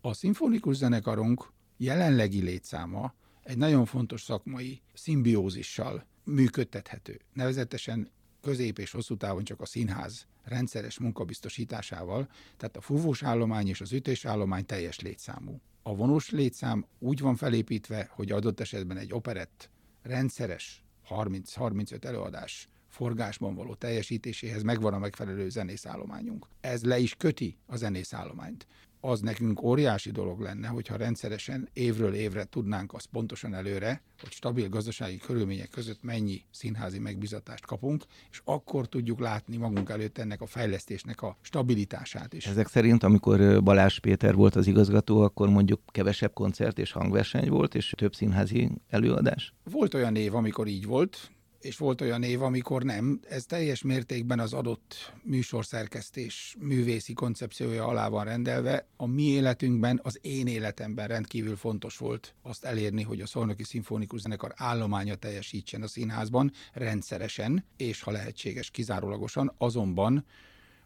A 0.00 0.12
szimfonikus 0.14 0.76
zenekarunk 0.76 1.52
jelenlegi 1.76 2.40
létszáma 2.40 3.14
egy 3.42 3.56
nagyon 3.56 3.84
fontos 3.84 4.22
szakmai 4.22 4.82
szimbiózissal 4.94 6.04
működtethető. 6.24 7.20
Nevezetesen 7.32 8.10
közép 8.40 8.78
és 8.78 8.90
hosszú 8.90 9.16
távon 9.16 9.44
csak 9.44 9.60
a 9.60 9.66
színház 9.66 10.26
rendszeres 10.42 10.98
munkabiztosításával, 10.98 12.28
tehát 12.56 12.76
a 12.76 12.80
fúvós 12.80 13.22
állomány 13.22 13.68
és 13.68 13.80
az 13.80 13.92
ütés 13.92 14.24
állomány 14.24 14.66
teljes 14.66 15.00
létszámú. 15.00 15.60
A 15.82 15.94
vonós 15.94 16.30
létszám 16.30 16.86
úgy 16.98 17.20
van 17.20 17.36
felépítve, 17.36 18.08
hogy 18.10 18.30
adott 18.30 18.60
esetben 18.60 18.96
egy 18.96 19.12
operett 19.12 19.70
rendszeres 20.02 20.84
30-35 21.08 22.04
előadás 22.04 22.68
forgásban 22.88 23.54
való 23.54 23.74
teljesítéséhez 23.74 24.62
megvan 24.62 24.94
a 24.94 24.98
megfelelő 24.98 25.48
zenészállományunk. 25.48 26.46
Ez 26.60 26.84
le 26.84 26.98
is 26.98 27.14
köti 27.14 27.58
a 27.66 27.76
zenészállományt 27.76 28.66
az 29.00 29.20
nekünk 29.20 29.62
óriási 29.62 30.10
dolog 30.10 30.40
lenne, 30.40 30.66
hogyha 30.66 30.96
rendszeresen 30.96 31.68
évről 31.72 32.14
évre 32.14 32.44
tudnánk 32.44 32.92
azt 32.92 33.06
pontosan 33.06 33.54
előre, 33.54 34.02
hogy 34.20 34.30
stabil 34.32 34.68
gazdasági 34.68 35.16
körülmények 35.16 35.68
között 35.68 36.02
mennyi 36.02 36.44
színházi 36.50 36.98
megbizatást 36.98 37.66
kapunk, 37.66 38.04
és 38.30 38.40
akkor 38.44 38.88
tudjuk 38.88 39.20
látni 39.20 39.56
magunk 39.56 39.88
előtt 39.88 40.18
ennek 40.18 40.40
a 40.40 40.46
fejlesztésnek 40.46 41.22
a 41.22 41.36
stabilitását 41.40 42.32
is. 42.32 42.46
Ezek 42.46 42.68
szerint, 42.68 43.02
amikor 43.02 43.62
Balázs 43.62 43.98
Péter 43.98 44.34
volt 44.34 44.56
az 44.56 44.66
igazgató, 44.66 45.20
akkor 45.20 45.48
mondjuk 45.48 45.80
kevesebb 45.86 46.32
koncert 46.32 46.78
és 46.78 46.92
hangverseny 46.92 47.48
volt, 47.48 47.74
és 47.74 47.94
több 47.96 48.14
színházi 48.14 48.70
előadás? 48.88 49.54
Volt 49.70 49.94
olyan 49.94 50.16
év, 50.16 50.34
amikor 50.34 50.66
így 50.66 50.86
volt, 50.86 51.30
és 51.60 51.76
volt 51.76 52.00
olyan 52.00 52.22
év, 52.22 52.42
amikor 52.42 52.82
nem. 52.82 53.20
Ez 53.28 53.44
teljes 53.44 53.82
mértékben 53.82 54.40
az 54.40 54.52
adott 54.52 55.12
műsorszerkesztés 55.22 56.56
művészi 56.58 57.12
koncepciója 57.12 57.86
alá 57.86 58.08
van 58.08 58.24
rendelve. 58.24 58.86
A 58.96 59.06
mi 59.06 59.22
életünkben, 59.22 60.00
az 60.02 60.18
én 60.22 60.46
életemben 60.46 61.06
rendkívül 61.06 61.56
fontos 61.56 61.96
volt 61.96 62.34
azt 62.42 62.64
elérni, 62.64 63.02
hogy 63.02 63.20
a 63.20 63.26
Szolnoki 63.26 63.64
Szimfonikus 63.64 64.20
Zenekar 64.20 64.52
állománya 64.56 65.14
teljesítsen 65.14 65.82
a 65.82 65.86
színházban 65.86 66.52
rendszeresen, 66.72 67.64
és 67.76 68.02
ha 68.02 68.10
lehetséges 68.10 68.70
kizárólagosan, 68.70 69.54
azonban 69.58 70.24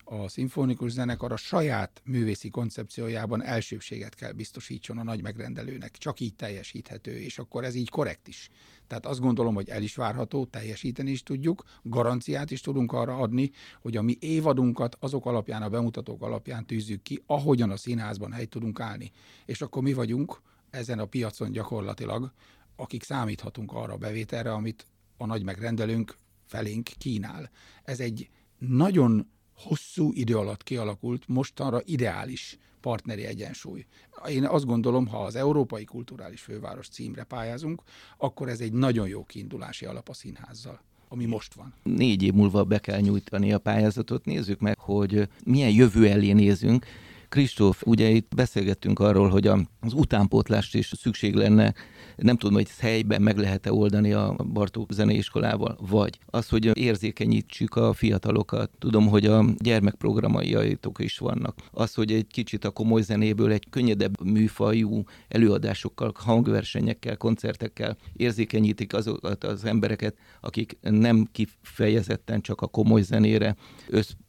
a 0.05 0.29
szimfonikus 0.29 0.91
zenekar 0.91 1.33
a 1.33 1.37
saját 1.37 2.03
művészi 2.05 2.49
koncepciójában 2.49 3.43
elsőbséget 3.43 4.15
kell 4.15 4.33
biztosítson 4.33 4.99
a 4.99 5.03
nagy 5.03 5.23
megrendelőnek. 5.23 5.97
Csak 5.97 6.21
így 6.21 6.35
teljesíthető, 6.35 7.19
és 7.19 7.39
akkor 7.39 7.65
ez 7.65 7.75
így 7.75 7.89
korrekt 7.89 8.29
is. 8.29 8.49
Tehát 8.87 9.07
azt 9.07 9.21
gondolom, 9.21 9.55
hogy 9.55 9.69
el 9.69 9.83
is 9.83 9.95
várható, 9.95 10.47
teljesíteni 10.47 11.11
is 11.11 11.23
tudjuk, 11.23 11.63
garanciát 11.83 12.51
is 12.51 12.61
tudunk 12.61 12.93
arra 12.93 13.17
adni, 13.17 13.51
hogy 13.81 13.97
a 13.97 14.03
mi 14.03 14.17
évadunkat 14.21 14.97
azok 15.01 15.27
alapján, 15.27 15.63
a 15.63 15.69
bemutatók 15.69 16.23
alapján 16.23 16.67
tűzzük 16.67 17.03
ki, 17.03 17.23
ahogyan 17.27 17.71
a 17.71 17.77
színházban 17.77 18.33
helyt 18.33 18.51
tudunk 18.51 18.81
állni. 18.81 19.11
És 19.47 19.63
akkor 19.63 19.83
mi 19.83 19.93
vagyunk 19.93 20.43
ezen 20.71 20.99
a 20.99 21.07
piacon 21.07 21.53
gyakorlatilag, 21.53 22.33
akik 22.77 23.03
számíthatunk 23.03 23.73
arra 23.73 23.93
a 23.93 23.97
bevételre, 23.97 24.53
amit 24.53 24.87
a 25.17 25.27
nagy 25.27 25.45
megrendelőnk 25.45 26.19
felénk 26.45 26.91
kínál. 26.99 27.51
Ez 27.85 28.01
egy 28.01 28.29
nagyon 28.59 29.32
hosszú 29.55 30.11
idő 30.13 30.37
alatt 30.37 30.63
kialakult, 30.63 31.29
mostanra 31.29 31.81
ideális 31.85 32.59
partneri 32.81 33.25
egyensúly. 33.25 33.87
Én 34.29 34.45
azt 34.45 34.65
gondolom, 34.65 35.07
ha 35.07 35.25
az 35.25 35.37
Európai 35.37 35.85
Kulturális 35.85 36.41
Főváros 36.41 36.89
címre 36.89 37.25
pályázunk, 37.25 37.83
akkor 38.17 38.49
ez 38.49 38.61
egy 38.61 38.73
nagyon 38.73 39.09
jó 39.09 39.25
kiindulási 39.25 39.85
alap 39.85 40.09
a 40.09 40.15
színházzal 40.15 40.81
ami 41.13 41.25
most 41.25 41.55
van. 41.55 41.75
Négy 41.83 42.23
év 42.23 42.33
múlva 42.33 42.65
be 42.65 42.79
kell 42.79 43.01
nyújtani 43.01 43.53
a 43.53 43.59
pályázatot, 43.59 44.25
nézzük 44.25 44.61
meg, 44.61 44.79
hogy 44.79 45.29
milyen 45.45 45.71
jövő 45.71 46.09
elé 46.09 46.33
nézünk, 46.33 46.87
Kristóf, 47.33 47.83
ugye 47.87 48.09
itt 48.09 48.35
beszélgettünk 48.35 48.99
arról, 48.99 49.29
hogy 49.29 49.47
az 49.47 49.93
utánpótlást 49.93 50.75
is 50.75 50.93
szükség 50.97 51.35
lenne 51.35 51.75
nem 52.17 52.37
tudom, 52.37 52.55
hogy 52.55 52.69
helyben 52.79 53.23
meg 53.23 53.39
lehet-e 53.39 53.73
oldani 53.73 54.13
a 54.13 54.37
Bartók 54.53 54.93
zeneiskolával, 54.93 55.79
vagy 55.81 56.19
az, 56.27 56.49
hogy 56.49 56.77
érzékenyítsük 56.79 57.75
a 57.75 57.93
fiatalokat. 57.93 58.71
Tudom, 58.79 59.09
hogy 59.09 59.27
a 59.27 59.45
gyermekprogramjaitok 59.59 60.99
is 60.99 61.19
vannak. 61.19 61.57
Az, 61.71 61.95
hogy 61.95 62.13
egy 62.13 62.27
kicsit 62.27 62.65
a 62.65 62.71
komoly 62.71 63.03
zenéből 63.03 63.53
egy 63.53 63.67
könnyedebb 63.71 64.25
műfajú 64.25 65.03
előadásokkal, 65.29 66.13
hangversenyekkel, 66.15 67.17
koncertekkel 67.17 67.97
érzékenyítik 68.13 68.95
azokat 68.95 69.45
az 69.45 69.65
embereket, 69.65 70.15
akik 70.41 70.79
nem 70.81 71.29
kifejezetten 71.33 72.41
csak 72.41 72.61
a 72.61 72.67
komoly 72.67 73.03
zenére 73.03 73.57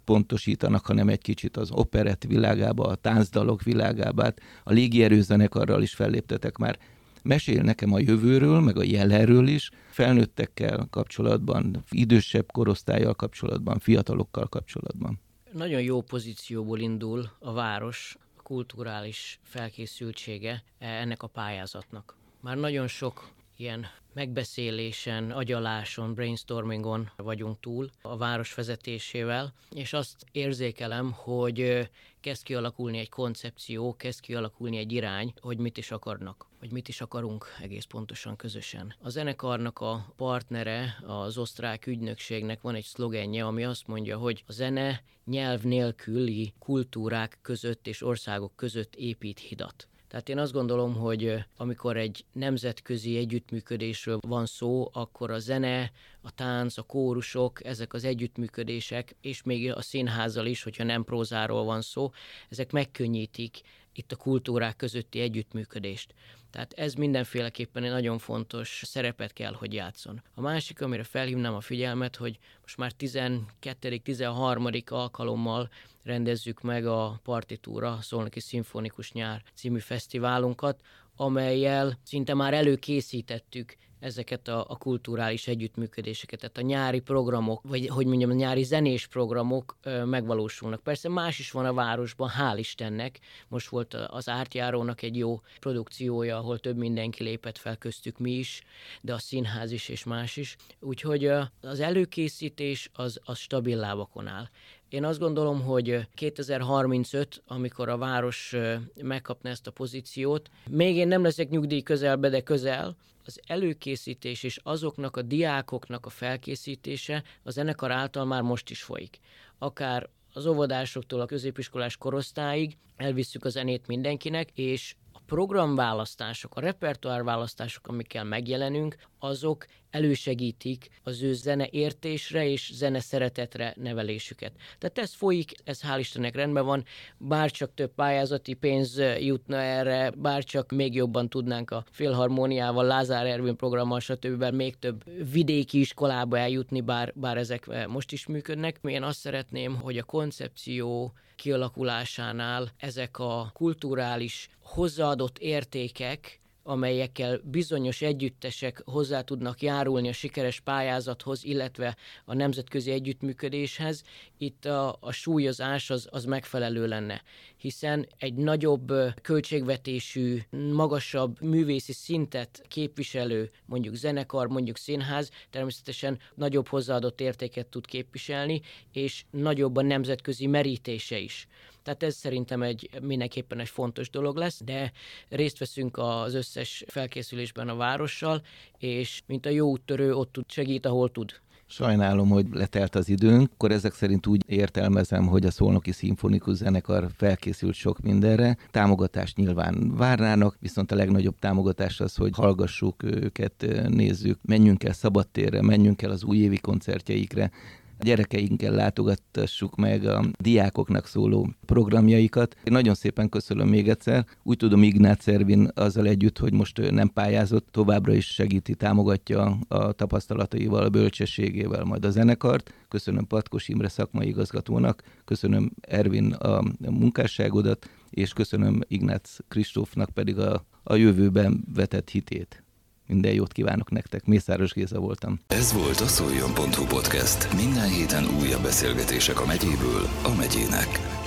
összpontosítanak, 0.04 0.86
hanem 0.86 1.10
egy 1.10 1.22
kicsit 1.22 1.58
az 1.58 1.72
operett 1.72 2.24
világába, 2.24 2.84
a 2.84 2.96
táncdalok 2.96 3.64
világába. 3.64 4.34
A 4.64 4.72
légierőzenekarral 4.72 5.82
is 5.82 5.94
felléptetek 5.94 6.58
már 6.58 6.78
mesél 7.22 7.62
nekem 7.62 7.94
a 7.94 8.00
jövőről, 8.00 8.60
meg 8.60 8.78
a 8.78 8.84
jelenről 8.84 9.48
is, 9.48 9.70
felnőttekkel 9.90 10.88
kapcsolatban, 10.90 11.84
idősebb 11.90 12.52
korosztályjal 12.52 13.14
kapcsolatban, 13.14 13.80
fiatalokkal 13.80 14.48
kapcsolatban. 14.48 15.20
Nagyon 15.52 15.82
jó 15.82 16.02
pozícióból 16.02 16.80
indul 16.80 17.30
a 17.40 17.54
város 17.54 18.18
kulturális 18.44 19.40
felkészültsége 19.44 20.64
ennek 20.80 21.24
a 21.24 21.28
pályázatnak. 21.28 22.16
Már 22.42 22.58
nagyon 22.58 22.88
sok 22.88 23.30
ilyen 23.64 23.86
megbeszélésen, 24.14 25.32
agyaláson, 25.32 26.14
brainstormingon 26.14 27.12
vagyunk 27.16 27.60
túl 27.60 27.90
a 28.02 28.18
város 28.18 28.54
vezetésével, 28.54 29.54
és 29.72 29.94
azt 29.94 30.26
érzékelem, 30.32 31.12
hogy 31.12 31.90
kezd 32.20 32.44
kialakulni 32.44 32.98
egy 32.98 33.10
koncepció, 33.10 33.96
kezd 33.96 34.20
kialakulni 34.20 34.78
egy 34.78 34.92
irány, 34.92 35.34
hogy 35.42 35.58
mit 35.58 35.78
is 35.78 35.92
akarnak, 35.92 36.48
hogy 36.60 36.72
mit 36.72 36.88
is 36.88 37.02
akarunk 37.02 37.46
egész 37.62 37.84
pontosan 37.84 38.36
közösen. 38.36 38.96
A 39.02 39.10
zenekarnak 39.10 39.80
a 39.80 40.14
partnere, 40.16 40.98
az 41.06 41.38
osztrák 41.38 41.88
ügynökségnek 41.88 42.62
van 42.62 42.76
egy 42.76 42.86
szlogenje, 42.86 43.46
ami 43.46 43.64
azt 43.64 43.88
mondja, 43.88 44.18
hogy 44.18 44.44
a 44.48 44.52
zene 44.52 45.04
nyelv 45.26 45.62
nélküli 45.62 46.54
kultúrák 46.60 47.38
között 47.42 47.88
és 47.88 48.02
országok 48.02 48.56
között 48.56 48.96
épít 48.96 49.40
hidat. 49.40 49.88
Tehát 50.14 50.30
én 50.30 50.38
azt 50.38 50.52
gondolom, 50.52 50.96
hogy 50.96 51.46
amikor 51.58 51.98
egy 51.98 52.26
nemzetközi 52.34 53.18
együttműködésről 53.18 54.18
van 54.28 54.46
szó, 54.46 54.90
akkor 54.92 55.32
a 55.32 55.40
zene, 55.40 55.92
a 56.22 56.32
tánc, 56.32 56.78
a 56.78 56.82
kórusok, 56.82 57.66
ezek 57.66 57.94
az 57.94 58.04
együttműködések, 58.04 59.16
és 59.22 59.44
még 59.44 59.72
a 59.72 59.82
színházzal 59.82 60.46
is, 60.46 60.64
hogyha 60.64 60.84
nem 60.84 61.04
prózáról 61.04 61.64
van 61.64 61.82
szó, 61.82 62.12
ezek 62.50 62.72
megkönnyítik 62.72 63.62
itt 63.94 64.12
a 64.12 64.16
kultúrák 64.16 64.76
közötti 64.76 65.20
együttműködést. 65.20 66.14
Tehát 66.54 66.74
ez 66.74 66.94
mindenféleképpen 66.94 67.84
egy 67.84 67.90
nagyon 67.92 68.18
fontos 68.18 68.82
szerepet 68.86 69.34
kell, 69.34 69.54
hogy 69.54 69.74
játszon. 69.74 70.22
A 70.36 70.42
másik, 70.42 70.82
amire 70.82 71.04
felhívnám 71.04 71.54
a 71.54 71.62
figyelmet, 71.62 72.16
hogy 72.16 72.40
most 72.62 72.78
már 72.78 72.92
12. 72.92 73.98
13. 73.98 74.68
alkalommal 74.86 75.70
rendezzük 76.04 76.62
meg 76.62 76.86
a 76.86 77.20
Partitúra 77.24 77.98
Szolnoki 78.02 78.40
Szimfonikus 78.40 79.12
Nyár 79.12 79.44
című 79.54 79.80
fesztiválunkat, 79.80 80.82
amelyel 81.16 82.00
szinte 82.04 82.34
már 82.34 82.54
előkészítettük 82.54 83.76
ezeket 84.04 84.48
a, 84.48 84.66
a 84.70 84.78
kulturális 84.78 85.48
együttműködéseket, 85.48 86.40
tehát 86.40 86.58
a 86.58 86.62
nyári 86.62 87.00
programok, 87.00 87.62
vagy 87.64 87.88
hogy 87.88 88.06
mondjam, 88.06 88.30
a 88.30 88.34
nyári 88.34 88.64
zenés 88.64 89.08
programok 89.08 89.78
ö, 89.84 90.06
megvalósulnak. 90.06 90.82
Persze 90.82 91.10
más 91.10 91.40
is 91.40 91.52
van 91.52 91.66
a 91.66 91.74
városban, 91.74 92.32
hál' 92.40 92.56
Istennek. 92.58 93.20
Most 93.48 93.70
volt 93.70 93.94
az 93.94 94.30
ártjárónak 94.30 95.02
egy 95.02 95.18
jó 95.18 95.42
produkciója, 95.60 96.38
ahol 96.38 96.60
több 96.60 96.78
mindenki 96.78 97.24
lépett 97.24 97.58
fel, 97.58 97.78
köztük 97.78 98.20
mi 98.20 98.32
is, 98.32 98.62
de 99.02 99.14
a 99.14 99.18
színház 99.18 99.72
is 99.72 99.90
és 99.90 100.04
más 100.04 100.38
is. 100.38 100.56
Úgyhogy 100.80 101.26
az 101.62 101.80
előkészítés 101.80 102.90
az, 102.94 103.20
az 103.24 103.38
stabil 103.38 103.78
lábakon 103.78 104.28
áll. 104.28 104.50
Én 104.90 105.06
azt 105.06 105.20
gondolom, 105.20 105.62
hogy 105.62 106.08
2035, 106.14 107.42
amikor 107.48 107.90
a 107.90 107.98
város 107.98 108.56
megkapna 109.02 109.50
ezt 109.50 109.68
a 109.68 109.72
pozíciót, 109.72 110.50
még 110.70 110.96
én 110.96 111.08
nem 111.08 111.24
leszek 111.24 111.50
nyugdíj 111.50 111.82
közelbe, 111.82 112.30
de 112.30 112.42
közel, 112.42 112.96
az 113.26 113.40
előkészítés 113.48 114.44
és 114.44 114.60
azoknak 114.64 115.18
a 115.18 115.22
diákoknak 115.22 116.06
a 116.06 116.10
felkészítése 116.10 117.24
a 117.44 117.52
zenekar 117.52 117.92
által 117.92 118.26
már 118.26 118.42
most 118.42 118.70
is 118.70 118.84
folyik. 118.84 119.20
Akár 119.58 120.10
az 120.34 120.46
óvodásoktól 120.46 121.22
a 121.22 121.26
középiskolás 121.26 121.98
korosztályig 121.98 122.78
elvisszük 122.96 123.46
a 123.46 123.50
zenét 123.50 123.88
mindenkinek, 123.88 124.50
és 124.54 124.96
programválasztások, 125.26 126.56
a 126.56 126.60
repertoárválasztások, 126.60 127.88
amikkel 127.88 128.24
megjelenünk, 128.24 128.96
azok 129.20 129.66
elősegítik 129.94 130.90
az 131.04 131.22
ő 131.22 131.34
zene 131.34 131.68
értésre 131.72 132.48
és 132.48 132.72
zene 132.74 133.00
szeretetre 133.00 133.74
nevelésüket. 133.78 134.52
Tehát 134.78 134.98
ez 134.98 135.14
folyik, 135.14 135.52
ez 135.64 135.82
hál' 135.82 136.00
Istennek 136.00 136.36
rendben 136.36 136.66
van, 136.66 136.86
bár 137.18 137.52
csak 137.52 137.74
több 137.74 137.94
pályázati 137.94 138.54
pénz 138.54 139.02
jutna 139.20 139.58
erre, 139.58 140.12
bár 140.18 140.44
csak 140.44 140.72
még 140.72 140.96
jobban 140.96 141.30
tudnánk 141.30 141.72
a 141.72 141.84
filharmóniával, 141.92 142.86
Lázár 142.86 143.26
Ervin 143.26 143.56
programmal, 143.56 144.00
stb. 144.00 144.44
még 144.44 144.80
több 144.80 145.04
vidéki 145.32 145.80
iskolába 145.80 146.38
eljutni, 146.38 146.82
bár, 146.82 147.12
bár 147.16 147.38
ezek 147.38 147.88
most 147.88 148.12
is 148.12 148.28
működnek. 148.28 148.80
Én 148.84 149.04
azt 149.04 149.20
szeretném, 149.20 149.76
hogy 149.76 149.98
a 149.98 150.04
koncepció 150.04 151.14
kialakulásánál 151.36 152.72
ezek 152.78 153.20
a 153.20 153.50
kulturális 153.54 154.50
hozzáadott 154.60 155.38
értékek, 155.38 156.42
amelyekkel 156.64 157.40
bizonyos 157.44 158.02
együttesek 158.02 158.82
hozzá 158.86 159.22
tudnak 159.22 159.62
járulni 159.62 160.08
a 160.08 160.14
sikeres 160.14 160.60
pályázathoz, 160.60 161.44
illetve 161.44 161.96
a 162.26 162.34
nemzetközi 162.34 162.92
együttműködéshez, 162.92 164.04
itt 164.38 164.66
a, 164.66 164.98
a 165.00 165.12
súlyozás 165.12 165.90
az, 165.90 166.08
az 166.12 166.26
megfelelő 166.26 166.88
lenne. 166.88 167.22
Hiszen 167.58 168.08
egy 168.18 168.34
nagyobb 168.34 168.94
költségvetésű, 169.22 170.40
magasabb 170.72 171.42
művészi 171.42 171.94
szintet 171.94 172.64
képviselő, 172.68 173.52
mondjuk 173.66 173.96
zenekar, 173.96 174.48
mondjuk 174.48 174.78
színház, 174.78 175.30
természetesen 175.50 176.20
nagyobb 176.36 176.68
hozzáadott 176.68 177.22
értéket 177.22 177.68
tud 177.68 177.86
képviselni, 177.86 178.62
és 178.92 179.24
nagyobb 179.32 179.76
a 179.76 179.82
nemzetközi 179.82 180.48
merítése 180.48 181.18
is. 181.18 181.48
Tehát 181.84 182.04
ez 182.04 182.16
szerintem 182.16 182.62
egy 182.62 182.90
mindenképpen 183.02 183.60
egy 183.60 183.70
fontos 183.70 184.10
dolog 184.10 184.38
lesz, 184.38 184.62
de 184.64 184.92
részt 185.30 185.58
veszünk 185.58 185.98
az 185.98 186.34
összes 186.34 186.84
felkészülésben 186.88 187.70
a 187.70 187.76
várossal, 187.76 188.42
és 188.78 189.22
mint 189.26 189.46
a 189.46 189.50
jó 189.50 189.70
úttörő 189.70 190.14
ott 190.14 190.32
tud 190.32 190.52
segít, 190.52 190.86
ahol 190.86 191.12
tud. 191.12 191.42
Sajnálom, 191.66 192.30
hogy 192.30 192.46
letelt 192.52 192.96
az 192.96 193.10
időnk, 193.10 193.50
akkor 193.54 193.72
ezek 193.72 193.94
szerint 193.94 194.28
úgy 194.28 194.44
értelmezem, 194.48 195.28
hogy 195.28 195.46
a 195.46 195.52
Szolnoki 195.52 195.92
Szimfonikus 195.92 196.56
Zenekar 196.56 197.08
felkészült 197.16 197.74
sok 197.74 198.00
mindenre. 198.00 198.58
Támogatást 198.72 199.38
nyilván 199.38 199.96
várnának, 199.96 200.58
viszont 200.60 200.92
a 200.92 200.96
legnagyobb 200.96 201.40
támogatás 201.40 202.00
az, 202.00 202.16
hogy 202.16 202.32
hallgassuk 202.36 203.04
őket, 203.04 203.66
nézzük, 203.88 204.40
menjünk 204.42 204.84
el 204.84 204.94
szabadtérre, 204.94 205.62
menjünk 205.62 206.02
el 206.02 206.12
az 206.12 206.24
újévi 206.24 206.58
koncertjeikre, 206.58 207.52
gyerekeinkkel 208.00 208.74
látogattassuk 208.74 209.76
meg 209.76 210.06
a 210.06 210.26
diákoknak 210.40 211.08
szóló 211.08 211.50
programjaikat. 211.66 212.56
Én 212.64 212.74
nagyon 212.74 212.94
szépen 212.94 213.30
köszönöm 213.30 213.68
még 213.68 213.90
egyszer. 213.90 214.26
Úgy 214.44 214.58
tudom, 214.58 214.84
Ignác 214.84 215.24
Szervin 215.24 215.70
azzal 215.74 216.08
együtt, 216.08 216.38
hogy 216.38 216.54
most 216.54 216.92
nem 216.92 217.10
pályázott, 217.14 217.68
továbbra 217.72 218.14
is 218.14 218.26
segíti, 218.26 218.76
támogatja 218.76 219.58
a 219.68 219.92
tapasztalataival, 219.92 220.84
a 220.84 220.90
bölcsességével 220.90 221.84
majd 221.84 222.06
a 222.06 222.10
zenekart. 222.10 222.74
Köszönöm 222.88 223.28
Patkos 223.28 223.68
Imre 223.68 223.90
szakmai 223.90 224.28
igazgatónak, 224.28 225.04
köszönöm 225.26 225.72
Ervin 225.82 226.32
a 226.34 226.64
munkásságodat, 226.80 227.90
és 228.10 228.34
köszönöm 228.34 228.82
Ignác 228.88 229.38
Kristófnak 229.48 230.10
pedig 230.10 230.40
a, 230.40 230.66
a 230.84 230.96
jövőben 230.96 231.64
vetett 231.74 232.10
hitét. 232.10 232.63
Minden 233.08 233.34
jót 233.34 233.52
kívánok 233.52 233.92
nektek, 233.92 234.26
Mészáros 234.26 234.72
Géza 234.74 235.00
voltam. 235.00 235.40
Ez 235.48 235.74
volt 235.74 236.00
a 236.00 236.08
szoljon.hu 236.08 236.86
podcast. 236.86 237.54
Minden 237.56 237.90
héten 237.90 238.24
újabb 238.42 238.62
beszélgetések 238.62 239.42
a 239.42 239.46
megyéből 239.46 240.08
a 240.24 240.36
megyének. 240.38 241.22